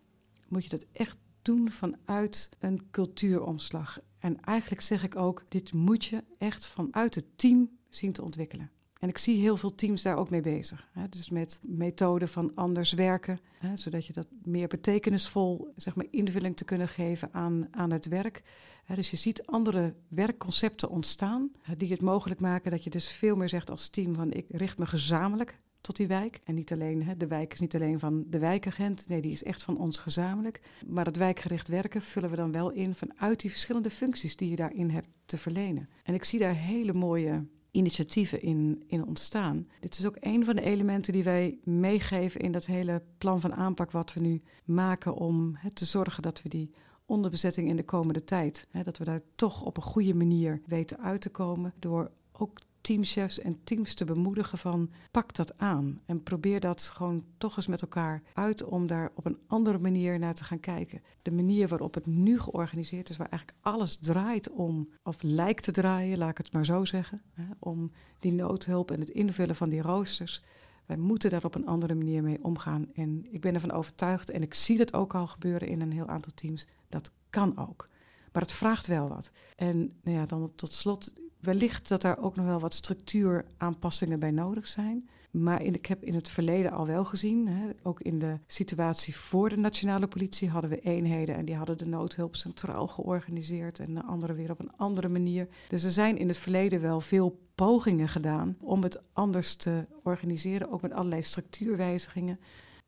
moet 0.49 0.65
je 0.65 0.71
dat 0.71 0.87
echt 0.93 1.19
doen 1.43 1.71
vanuit 1.71 2.51
een 2.59 2.91
cultuuromslag. 2.91 3.99
En 4.19 4.41
eigenlijk 4.41 4.83
zeg 4.83 5.03
ik 5.03 5.17
ook, 5.17 5.45
dit 5.49 5.73
moet 5.73 6.05
je 6.05 6.25
echt 6.39 6.67
vanuit 6.67 7.15
het 7.15 7.27
team 7.37 7.71
zien 7.89 8.13
te 8.13 8.23
ontwikkelen. 8.23 8.71
En 9.01 9.09
ik 9.09 9.19
zie 9.19 9.41
heel 9.41 9.57
veel 9.57 9.75
teams 9.75 10.03
daar 10.03 10.17
ook 10.17 10.31
mee 10.31 10.41
bezig. 10.41 10.89
Hè? 10.93 11.09
Dus 11.09 11.29
met 11.29 11.61
methoden 11.63 12.29
van 12.29 12.55
anders 12.55 12.93
werken, 12.93 13.41
hè? 13.59 13.77
zodat 13.77 14.07
je 14.07 14.13
dat 14.13 14.27
meer 14.43 14.69
betekenisvol, 14.69 15.73
zeg 15.77 15.95
maar, 15.95 16.07
invulling 16.11 16.57
te 16.57 16.65
kunnen 16.65 16.89
geven 16.89 17.29
aan, 17.33 17.69
aan 17.71 17.91
het 17.91 18.09
werk. 18.09 18.43
Hè? 18.85 18.95
Dus 18.95 19.11
je 19.11 19.17
ziet 19.17 19.47
andere 19.47 19.95
werkconcepten 20.09 20.91
ontstaan 20.91 21.51
die 21.77 21.91
het 21.91 22.03
mogelijk 22.03 22.41
maken 22.41 22.71
dat 22.71 22.85
je 22.85 22.91
dus 22.91 23.11
veel 23.11 23.37
meer 23.37 23.49
zegt 23.49 23.71
als 23.71 23.89
team 23.89 24.15
van 24.15 24.33
ik 24.33 24.47
richt 24.49 24.79
me 24.79 24.87
gezamenlijk 24.87 25.61
tot 25.81 25.97
die 25.97 26.07
wijk. 26.07 26.41
En 26.45 26.55
niet 26.55 26.73
alleen, 26.73 27.03
hè, 27.03 27.17
de 27.17 27.27
wijk 27.27 27.53
is 27.53 27.61
niet 27.61 27.75
alleen 27.75 27.99
van 27.99 28.25
de 28.27 28.39
wijkagent, 28.39 29.09
nee, 29.09 29.21
die 29.21 29.33
is 29.33 29.45
echt 29.45 29.63
van 29.63 29.79
ons 29.79 29.99
gezamenlijk. 29.99 30.61
Maar 30.87 31.05
het 31.05 31.17
wijkgericht 31.17 31.69
werken 31.69 32.03
vullen 32.03 32.31
we 32.31 32.37
dan 32.37 32.53
wel 32.53 32.71
in 32.71 32.95
vanuit 32.95 33.41
die 33.41 33.51
verschillende 33.51 33.91
functies 33.91 34.37
die 34.37 34.51
je 34.51 34.57
daarin 34.57 34.91
hebt 34.91 35.09
te 35.25 35.37
verlenen. 35.37 35.89
En 36.03 36.15
ik 36.15 36.25
zie 36.25 36.39
daar 36.39 36.55
hele 36.55 36.93
mooie 36.93 37.45
initiatieven 37.71 38.43
in, 38.43 38.83
in 38.87 39.07
ontstaan. 39.07 39.69
Dit 39.81 39.99
is 39.99 40.07
ook 40.07 40.17
een 40.21 40.45
van 40.45 40.57
de 40.57 40.63
elementen 40.63 41.13
die 41.13 41.25
wij 41.25 41.59
meegeven 41.65 42.41
in 42.41 42.53
dat 42.53 42.67
hele 42.67 43.03
plan 43.19 43.41
van 43.41 43.55
aanpak 43.55 43.91
wat 43.91 44.13
we 44.13 44.21
nu 44.21 44.43
maken 44.65 45.15
om 45.15 45.59
te 45.73 45.85
zorgen 45.85 46.23
dat 46.23 46.43
we 46.43 46.49
die 46.49 46.71
onderbezetting 47.05 47.69
in 47.69 47.77
de 47.77 47.85
komende 47.85 48.25
tijd, 48.25 48.67
dat 48.85 48.99
we 48.99 49.05
daar 49.05 49.23
toch 49.35 49.63
op 49.63 49.77
een 49.77 49.83
goede 49.83 50.15
manier 50.15 50.61
weten 50.67 50.99
uit 50.99 51.21
te 51.21 51.31
komen 51.31 51.73
door 51.79 52.11
ook 52.33 52.59
teamchefs 52.81 53.39
en 53.39 53.65
teams 53.65 53.95
te 53.95 54.05
bemoedigen 54.05 54.59
van 54.59 54.91
pak 55.11 55.35
dat 55.35 55.59
aan 55.59 56.01
en 56.07 56.23
probeer 56.23 56.61
dat 56.61 56.83
gewoon 56.83 57.25
toch 57.39 57.57
eens 57.57 57.67
met 57.67 57.83
elkaar 57.83 58.23
uit 58.35 58.65
om 58.65 58.87
daar 58.87 59.11
op 59.15 59.27
een 59.27 59.39
andere 59.47 59.79
manier 59.79 60.19
naar 60.19 60.35
te 60.35 60.45
gaan 60.45 60.61
kijken. 60.61 61.03
De 61.23 61.33
manier 61.33 61.69
waarop 61.69 61.95
het 61.95 62.07
nu 62.07 62.39
georganiseerd 62.39 63.09
is, 63.09 63.17
waar 63.17 63.29
eigenlijk 63.29 63.61
alles 63.63 63.97
draait 63.97 64.51
om, 64.51 64.89
of 65.03 65.23
lijkt 65.23 65.65
te 65.65 65.73
draaien, 65.73 66.19
laat 66.19 66.31
ik 66.31 66.39
het 66.39 66.53
maar 66.53 66.65
zo 66.65 66.85
zeggen, 66.85 67.23
hè, 67.33 67.45
om 67.59 67.91
die 68.19 68.33
noodhulp 68.33 68.91
en 68.91 69.01
het 69.01 69.11
invullen 69.11 69.57
van 69.57 69.69
die 69.69 69.83
roosters. 69.83 70.43
Wij 70.87 70.97
moeten 70.97 71.31
daar 71.31 71.45
op 71.45 71.55
een 71.55 71.67
andere 71.67 71.95
manier 71.95 72.23
mee 72.23 72.45
omgaan. 72.45 72.87
En 72.95 73.27
ik 73.31 73.41
ben 73.41 73.55
ervan 73.55 73.73
overtuigd, 73.73 74.31
en 74.31 74.43
ik 74.43 74.55
zie 74.55 74.79
het 74.79 74.95
ook 74.95 75.15
al 75.15 75.27
gebeuren 75.27 75.69
in 75.69 75.81
een 75.81 75.93
heel 75.93 76.09
aantal 76.09 76.33
teams, 76.35 76.67
dat 76.89 77.13
kan 77.31 77.59
ook. 77.59 77.89
Maar 78.33 78.43
het 78.43 78.53
vraagt 78.53 78.87
wel 78.87 79.09
wat. 79.09 79.31
En 79.57 79.79
nou 80.03 80.17
ja, 80.17 80.27
dan 80.27 80.53
tot 80.55 80.73
slot 80.73 81.13
Wellicht 81.41 81.89
dat 81.89 82.03
daar 82.03 82.19
ook 82.19 82.37
nog 82.37 82.47
wel 82.47 82.61
wat 82.61 82.75
structuuraanpassingen 82.75 84.19
bij 84.19 84.31
nodig 84.31 84.67
zijn. 84.67 85.09
Maar 85.31 85.63
ik 85.63 85.87
heb 85.87 86.03
in 86.03 86.15
het 86.15 86.29
verleden 86.29 86.73
al 86.73 86.87
wel 86.87 87.05
gezien, 87.05 87.49
hè, 87.49 87.69
ook 87.83 88.01
in 88.01 88.19
de 88.19 88.39
situatie 88.47 89.17
voor 89.17 89.49
de 89.49 89.57
nationale 89.57 90.07
politie 90.07 90.49
hadden 90.49 90.71
we 90.71 90.81
eenheden 90.81 91.35
en 91.35 91.45
die 91.45 91.57
hadden 91.57 91.79
de 91.79 91.87
noodhulp 91.87 92.37
centraal 92.37 92.87
georganiseerd 92.87 93.79
en 93.79 93.95
de 93.95 94.03
andere 94.03 94.35
weer 94.35 94.51
op 94.51 94.61
een 94.61 94.77
andere 94.77 95.09
manier. 95.09 95.49
Dus 95.69 95.85
er 95.85 95.91
zijn 95.91 96.19
in 96.19 96.29
het 96.29 96.37
verleden 96.37 96.81
wel 96.81 97.01
veel 97.01 97.41
pogingen 97.55 98.09
gedaan 98.09 98.57
om 98.61 98.83
het 98.83 99.01
anders 99.13 99.55
te 99.55 99.87
organiseren, 100.03 100.71
ook 100.71 100.83
met 100.83 100.93
allerlei 100.93 101.23
structuurwijzigingen. 101.23 102.41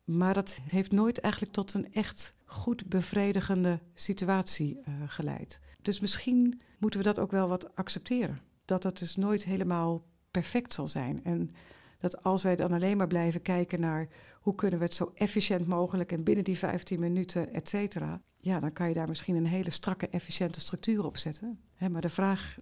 Maar 0.03 0.33
dat 0.33 0.59
heeft 0.67 0.91
nooit 0.91 1.19
eigenlijk 1.19 1.53
tot 1.53 1.73
een 1.73 1.93
echt 1.93 2.33
goed 2.45 2.85
bevredigende 2.85 3.79
situatie 3.93 4.79
uh, 4.87 4.93
geleid. 5.07 5.59
Dus 5.81 5.99
misschien 5.99 6.61
moeten 6.83 7.01
we 7.01 7.05
dat 7.05 7.19
ook 7.19 7.31
wel 7.31 7.47
wat 7.47 7.75
accepteren. 7.75 8.41
Dat 8.65 8.83
het 8.83 8.99
dus 8.99 9.15
nooit 9.15 9.43
helemaal 9.43 10.05
perfect 10.31 10.73
zal 10.73 10.87
zijn. 10.87 11.23
En 11.23 11.55
dat 11.99 12.23
als 12.23 12.43
wij 12.43 12.55
dan 12.55 12.71
alleen 12.71 12.97
maar 12.97 13.07
blijven 13.07 13.41
kijken 13.41 13.79
naar 13.79 14.07
hoe 14.41 14.55
kunnen 14.55 14.79
we 14.79 14.85
het 14.85 14.93
zo 14.93 15.11
efficiënt 15.15 15.67
mogelijk 15.67 16.11
en 16.11 16.23
binnen 16.23 16.43
die 16.43 16.57
15 16.57 16.99
minuten, 16.99 17.53
et 17.53 17.69
cetera. 17.69 18.21
Ja, 18.37 18.59
dan 18.59 18.73
kan 18.73 18.87
je 18.87 18.93
daar 18.93 19.07
misschien 19.07 19.35
een 19.35 19.45
hele 19.45 19.69
strakke, 19.69 20.07
efficiënte 20.07 20.59
structuur 20.59 21.05
op 21.05 21.17
zetten. 21.17 21.59
maar 21.89 22.01
de 22.01 22.09
vraag 22.09 22.57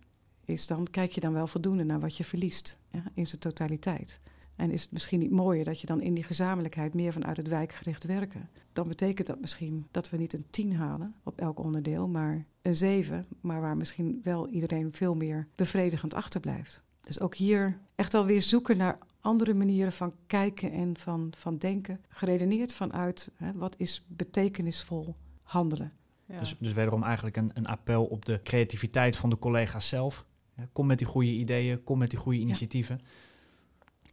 is 0.46 0.68
dan, 0.68 0.88
kijk 0.92 1.12
je 1.12 1.22
dan 1.22 1.34
wel 1.34 1.48
voldoende 1.48 1.84
naar 1.84 2.00
wat 2.00 2.18
je 2.18 2.24
verliest 2.24 2.82
in 3.14 3.28
zijn 3.28 3.42
totaliteit? 3.42 4.20
En 4.62 4.72
is 4.72 4.82
het 4.82 4.92
misschien 4.92 5.20
niet 5.20 5.32
mooier 5.32 5.66
dat 5.66 5.82
je 5.82 5.88
dan 5.88 6.02
in 6.02 6.14
die 6.14 6.24
gezamenlijkheid 6.24 6.94
meer 6.94 7.14
vanuit 7.14 7.38
het 7.38 7.48
wijkgericht 7.48 8.04
werken? 8.04 8.50
Dan 8.74 8.88
betekent 8.88 9.28
dat 9.28 9.40
misschien 9.40 9.88
dat 9.92 10.10
we 10.10 10.18
niet 10.18 10.34
een 10.34 10.46
10 10.50 10.76
halen 10.76 11.16
op 11.24 11.40
elk 11.40 11.60
onderdeel, 11.60 12.08
maar 12.08 12.46
een 12.62 12.76
7, 12.76 13.28
maar 13.40 13.62
waar 13.62 13.78
misschien 13.78 14.20
wel 14.24 14.48
iedereen 14.48 14.92
veel 14.92 15.16
meer 15.16 15.48
bevredigend 15.56 16.14
achterblijft. 16.14 16.84
Dus 17.02 17.20
ook 17.20 17.36
hier 17.36 17.80
echt 17.96 18.14
alweer 18.14 18.42
zoeken 18.42 18.78
naar 18.78 18.98
andere 19.20 19.54
manieren 19.54 19.92
van 19.92 20.14
kijken 20.28 20.72
en 20.72 20.98
van, 20.98 21.34
van 21.38 21.58
denken, 21.58 22.02
geredeneerd 22.10 22.74
vanuit 22.74 23.32
hè, 23.36 23.54
wat 23.54 23.76
is 23.78 24.06
betekenisvol 24.08 25.16
handelen. 25.42 25.94
Ja. 26.26 26.40
Dus, 26.40 26.56
dus 26.60 26.74
wederom 26.74 27.04
eigenlijk 27.04 27.38
een, 27.38 27.52
een 27.54 27.68
appel 27.68 28.06
op 28.06 28.26
de 28.26 28.40
creativiteit 28.44 29.18
van 29.18 29.30
de 29.30 29.40
collega's 29.40 29.88
zelf. 29.88 30.26
Kom 30.72 30.86
met 30.86 30.98
die 30.98 31.08
goede 31.08 31.32
ideeën, 31.32 31.84
kom 31.84 31.98
met 31.98 32.10
die 32.10 32.20
goede 32.20 32.40
initiatieven. 32.40 33.00
Ja. 33.04 33.10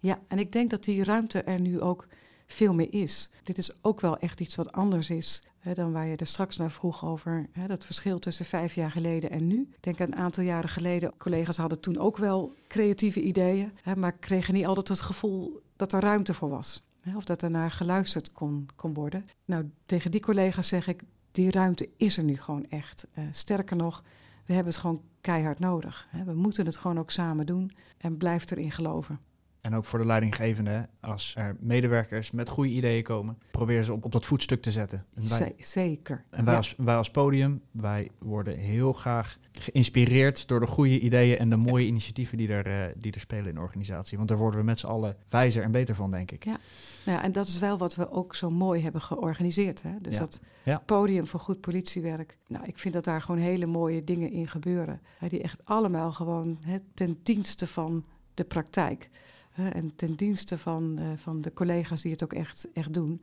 Ja, 0.01 0.19
en 0.29 0.39
ik 0.39 0.53
denk 0.53 0.71
dat 0.71 0.85
die 0.85 1.05
ruimte 1.05 1.43
er 1.43 1.61
nu 1.61 1.81
ook 1.81 2.07
veel 2.47 2.75
meer 2.75 2.93
is. 2.93 3.31
Dit 3.43 3.59
is 3.59 3.85
ook 3.85 4.01
wel 4.01 4.19
echt 4.19 4.41
iets 4.41 4.55
wat 4.55 4.73
anders 4.73 5.11
is 5.11 5.43
hè, 5.59 5.75
dan 5.75 5.93
waar 5.93 6.07
je 6.07 6.17
er 6.17 6.27
straks 6.27 6.57
naar 6.57 6.71
vroeg 6.71 7.05
over 7.05 7.49
hè, 7.53 7.67
dat 7.67 7.85
verschil 7.85 8.19
tussen 8.19 8.45
vijf 8.45 8.75
jaar 8.75 8.91
geleden 8.91 9.31
en 9.31 9.47
nu. 9.47 9.61
Ik 9.61 9.83
denk 9.83 9.99
een 9.99 10.17
aantal 10.17 10.45
jaren 10.45 10.69
geleden, 10.69 11.13
collega's 11.19 11.57
hadden 11.57 11.81
toen 11.81 11.99
ook 11.99 12.17
wel 12.17 12.55
creatieve 12.69 13.21
ideeën, 13.21 13.73
hè, 13.83 13.97
maar 13.97 14.13
kregen 14.13 14.55
niet 14.55 14.67
altijd 14.67 14.89
het 14.89 15.01
gevoel 15.01 15.63
dat 15.77 15.93
er 15.93 16.01
ruimte 16.01 16.35
voor 16.35 16.49
was. 16.49 16.87
Of 17.17 17.25
dat 17.25 17.43
er 17.43 17.51
naar 17.51 17.71
geluisterd 17.71 18.33
kon, 18.33 18.69
kon 18.77 18.95
worden. 18.95 19.25
Nou, 19.45 19.71
tegen 19.87 20.11
die 20.11 20.21
collega's 20.21 20.69
zeg 20.69 20.87
ik, 20.87 21.03
die 21.31 21.51
ruimte 21.51 21.89
is 21.97 22.17
er 22.17 22.25
nu 22.25 22.37
gewoon 22.37 22.67
echt. 22.69 23.07
Uh, 23.19 23.25
sterker 23.31 23.77
nog, 23.77 24.03
we 24.47 24.53
hebben 24.55 24.73
het 24.73 24.81
gewoon 24.81 25.03
keihard 25.21 25.59
nodig. 25.59 26.09
We 26.25 26.35
moeten 26.35 26.67
het 26.67 26.77
gewoon 26.77 26.99
ook 26.99 27.11
samen 27.11 27.47
doen 27.47 27.73
en 27.99 28.17
blijf 28.17 28.51
erin 28.51 28.71
geloven. 28.71 29.21
En 29.68 29.74
ook 29.74 29.85
voor 29.85 29.98
de 29.98 30.07
leidinggevende, 30.07 30.88
als 31.00 31.35
er 31.37 31.57
medewerkers 31.61 32.31
met 32.31 32.48
goede 32.48 32.70
ideeën 32.70 33.02
komen, 33.02 33.38
probeer 33.50 33.83
ze 33.83 33.92
op, 33.92 34.04
op 34.04 34.12
dat 34.12 34.26
voetstuk 34.26 34.62
te 34.62 34.70
zetten. 34.70 35.04
En 35.14 35.28
wij, 35.28 35.54
Zeker. 35.59 36.24
En 36.31 36.44
wij, 36.44 36.57
als, 36.57 36.74
wij 36.76 36.96
als 36.96 37.11
podium, 37.11 37.62
wij 37.70 38.11
worden 38.18 38.57
heel 38.57 38.92
graag 38.92 39.37
geïnspireerd 39.52 40.48
door 40.48 40.61
de 40.61 40.66
goede 40.66 41.00
ideeën 41.00 41.38
en 41.38 41.50
de 41.50 41.57
mooie 41.57 41.87
initiatieven 41.87 42.37
die 42.37 42.48
er, 42.48 42.66
uh, 42.66 42.94
die 42.96 43.12
er 43.12 43.20
spelen 43.20 43.46
in 43.46 43.54
de 43.54 43.61
organisatie. 43.61 44.16
Want 44.16 44.28
daar 44.28 44.38
worden 44.38 44.61
we 44.61 44.66
met 44.66 44.78
z'n 44.78 44.87
allen 44.87 45.16
wijzer 45.28 45.62
en 45.62 45.70
beter 45.70 45.94
van, 45.94 46.11
denk 46.11 46.31
ik. 46.31 46.44
Ja. 46.44 46.59
Nou 47.04 47.18
ja, 47.18 47.24
en 47.24 47.33
dat 47.33 47.46
is 47.46 47.59
wel 47.59 47.78
wat 47.78 47.94
we 47.94 48.11
ook 48.11 48.35
zo 48.35 48.50
mooi 48.50 48.83
hebben 48.83 49.00
georganiseerd. 49.00 49.83
Hè? 49.83 49.90
Dus 50.00 50.18
dat 50.18 50.40
podium 50.87 51.26
voor 51.26 51.40
goed 51.40 51.61
politiewerk. 51.61 52.38
Nou, 52.46 52.64
ik 52.66 52.78
vind 52.78 52.94
dat 52.94 53.04
daar 53.04 53.22
gewoon 53.22 53.40
hele 53.40 53.66
mooie 53.66 54.04
dingen 54.04 54.31
in 54.31 54.48
gebeuren. 54.48 55.00
die 55.28 55.42
echt 55.42 55.61
allemaal 55.64 56.12
gewoon 56.12 56.59
hè, 56.66 56.76
ten 56.94 57.18
dienste 57.22 57.66
van 57.66 58.04
de 58.35 58.44
praktijk 58.44 59.11
en 59.59 59.97
ten 59.97 60.14
dienste 60.14 60.59
van, 60.59 60.97
uh, 60.99 61.07
van 61.16 61.40
de 61.40 61.53
collega's 61.53 62.03
die 62.03 62.12
het 62.12 62.25
ook 62.25 62.33
echt, 62.33 62.68
echt 62.73 62.94
doen. 62.94 63.23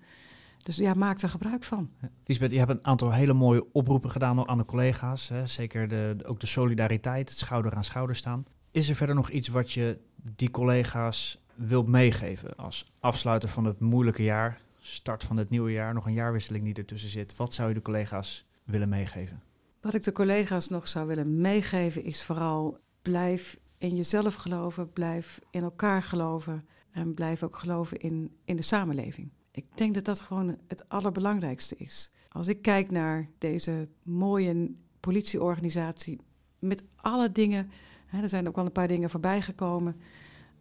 Dus 0.64 0.76
ja, 0.76 0.94
maak 0.94 1.22
er 1.22 1.30
gebruik 1.30 1.64
van. 1.64 1.90
Lisbeth, 2.24 2.52
je 2.52 2.58
hebt 2.58 2.72
een 2.72 2.86
aantal 2.86 3.12
hele 3.12 3.34
mooie 3.34 3.66
oproepen 3.72 4.10
gedaan 4.10 4.48
aan 4.48 4.58
de 4.58 4.66
collega's. 4.66 5.30
Hè? 5.30 5.48
Zeker 5.48 5.88
de, 5.88 6.16
ook 6.26 6.40
de 6.40 6.48
solidariteit, 6.48 7.30
het 7.30 7.38
schouder 7.38 7.76
aan 7.76 7.84
schouder 7.84 8.16
staan. 8.16 8.46
Is 8.72 8.90
er 8.90 8.96
verder 8.96 9.16
nog 9.16 9.30
iets 9.30 9.48
wat 9.48 9.72
je 9.72 9.98
die 10.36 10.52
collega's 10.52 11.44
wilt 11.56 11.88
meegeven 11.88 12.56
als 12.56 12.92
afsluiter 13.00 13.50
van 13.50 13.66
het 13.66 13.80
moeilijke 13.80 14.24
jaar, 14.24 14.62
start 14.80 15.24
van 15.24 15.38
het 15.38 15.50
nieuwe 15.50 15.72
jaar, 15.72 15.94
nog 15.94 16.06
een 16.06 16.14
jaarwisseling 16.14 16.64
die 16.64 16.74
ertussen 16.74 17.10
zit? 17.10 17.36
Wat 17.36 17.54
zou 17.54 17.68
je 17.68 17.74
de 17.74 17.82
collega's 17.82 18.46
willen 18.64 18.90
meegeven? 18.90 19.42
Wat 19.82 19.94
ik 19.94 20.04
de 20.04 20.12
collega's 20.12 20.70
nog 20.70 20.88
zou 20.88 21.08
willen 21.08 21.42
meegeven 21.42 22.04
is 22.04 22.24
vooral 22.24 22.80
blijf 23.02 23.60
in 23.78 23.96
jezelf 23.96 24.36
geloven, 24.36 24.94
blijf 24.94 25.40
in 25.50 25.64
elkaar 25.64 26.04
geloven 26.04 26.66
en 26.92 27.14
blijf 27.14 27.44
ook 27.44 27.58
geloven 27.58 28.00
in, 28.00 28.36
in 28.46 28.56
de 28.56 28.62
samenleving. 28.62 29.30
Ik 29.52 29.66
denk 29.78 29.94
dat 29.94 30.06
dat 30.06 30.20
gewoon 30.20 30.58
het 30.68 30.90
allerbelangrijkste 30.90 31.76
is. 31.76 32.12
Als 32.30 32.48
ik 32.48 32.62
kijk 32.62 32.92
naar 32.92 33.30
deze 33.38 33.88
mooie 34.04 34.72
politieorganisatie 35.00 36.20
met 36.60 36.84
alle 36.96 37.32
dingen, 37.32 37.70
hè, 38.06 38.22
er 38.22 38.30
zijn 38.30 38.48
ook 38.48 38.56
wel 38.56 38.66
een 38.66 38.72
paar 38.72 38.88
dingen 38.88 39.10
voorbij 39.10 39.42
gekomen, 39.42 40.02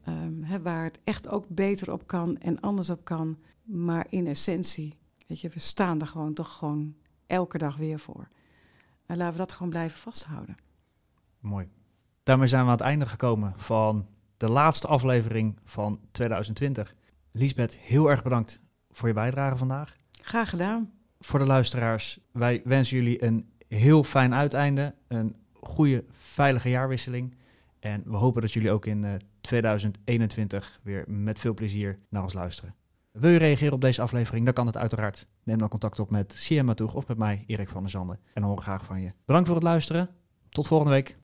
um, 0.08 0.42
hè, 0.42 0.62
waar 0.62 0.84
het 0.84 1.00
echt 1.04 1.28
ook 1.28 1.48
beter 1.48 1.92
op 1.92 2.06
kan 2.06 2.38
en 2.38 2.60
anders 2.60 2.90
op 2.90 3.04
kan. 3.04 3.38
Maar 3.62 4.06
in 4.08 4.26
essentie, 4.26 4.98
weet 5.26 5.40
je, 5.40 5.48
we 5.48 5.58
staan 5.58 6.00
er 6.00 6.06
gewoon 6.06 6.34
toch 6.34 6.52
gewoon 6.52 6.94
elke 7.26 7.58
dag 7.58 7.76
weer 7.76 7.98
voor. 7.98 8.28
En 9.06 9.16
laten 9.16 9.32
we 9.32 9.38
dat 9.38 9.52
gewoon 9.52 9.70
blijven 9.70 9.98
vasthouden. 9.98 10.56
Mooi. 11.40 11.68
Daarmee 12.24 12.46
zijn 12.46 12.62
we 12.62 12.70
aan 12.70 12.76
het 12.76 12.86
einde 12.86 13.06
gekomen 13.06 13.52
van 13.56 14.06
de 14.36 14.50
laatste 14.50 14.86
aflevering 14.86 15.58
van 15.64 16.00
2020. 16.10 16.94
Liesbeth, 17.30 17.76
heel 17.76 18.10
erg 18.10 18.22
bedankt 18.22 18.60
voor 18.90 19.08
je 19.08 19.14
bijdrage 19.14 19.56
vandaag. 19.56 19.96
Graag 20.22 20.48
gedaan. 20.48 20.92
Voor 21.20 21.38
de 21.38 21.46
luisteraars, 21.46 22.20
wij 22.32 22.60
wensen 22.64 22.96
jullie 22.96 23.24
een 23.24 23.52
heel 23.68 24.04
fijn 24.04 24.34
uiteinde, 24.34 24.94
een 25.08 25.36
goede, 25.52 26.04
veilige 26.10 26.68
jaarwisseling. 26.68 27.36
En 27.80 28.02
we 28.04 28.16
hopen 28.16 28.42
dat 28.42 28.52
jullie 28.52 28.70
ook 28.70 28.86
in 28.86 29.20
2021 29.40 30.80
weer 30.82 31.04
met 31.06 31.38
veel 31.38 31.54
plezier 31.54 31.98
naar 32.08 32.22
ons 32.22 32.34
luisteren. 32.34 32.74
Wil 33.12 33.30
je 33.30 33.38
reageren 33.38 33.72
op 33.72 33.80
deze 33.80 34.02
aflevering? 34.02 34.44
Dan 34.44 34.54
kan 34.54 34.66
het 34.66 34.76
uiteraard. 34.76 35.26
Neem 35.42 35.58
dan 35.58 35.68
contact 35.68 35.98
op 35.98 36.10
met 36.10 36.34
CM 36.34 36.64
Matoeg 36.64 36.94
of 36.94 37.06
met 37.06 37.18
mij, 37.18 37.44
Erik 37.46 37.68
van 37.68 37.82
der 37.82 37.90
Zanden. 37.90 38.16
En 38.16 38.30
dan 38.32 38.42
horen 38.42 38.58
we 38.58 38.64
graag 38.64 38.84
van 38.84 39.00
je. 39.00 39.10
Bedankt 39.24 39.46
voor 39.46 39.56
het 39.56 39.66
luisteren. 39.66 40.10
Tot 40.48 40.66
volgende 40.66 40.92
week. 40.92 41.16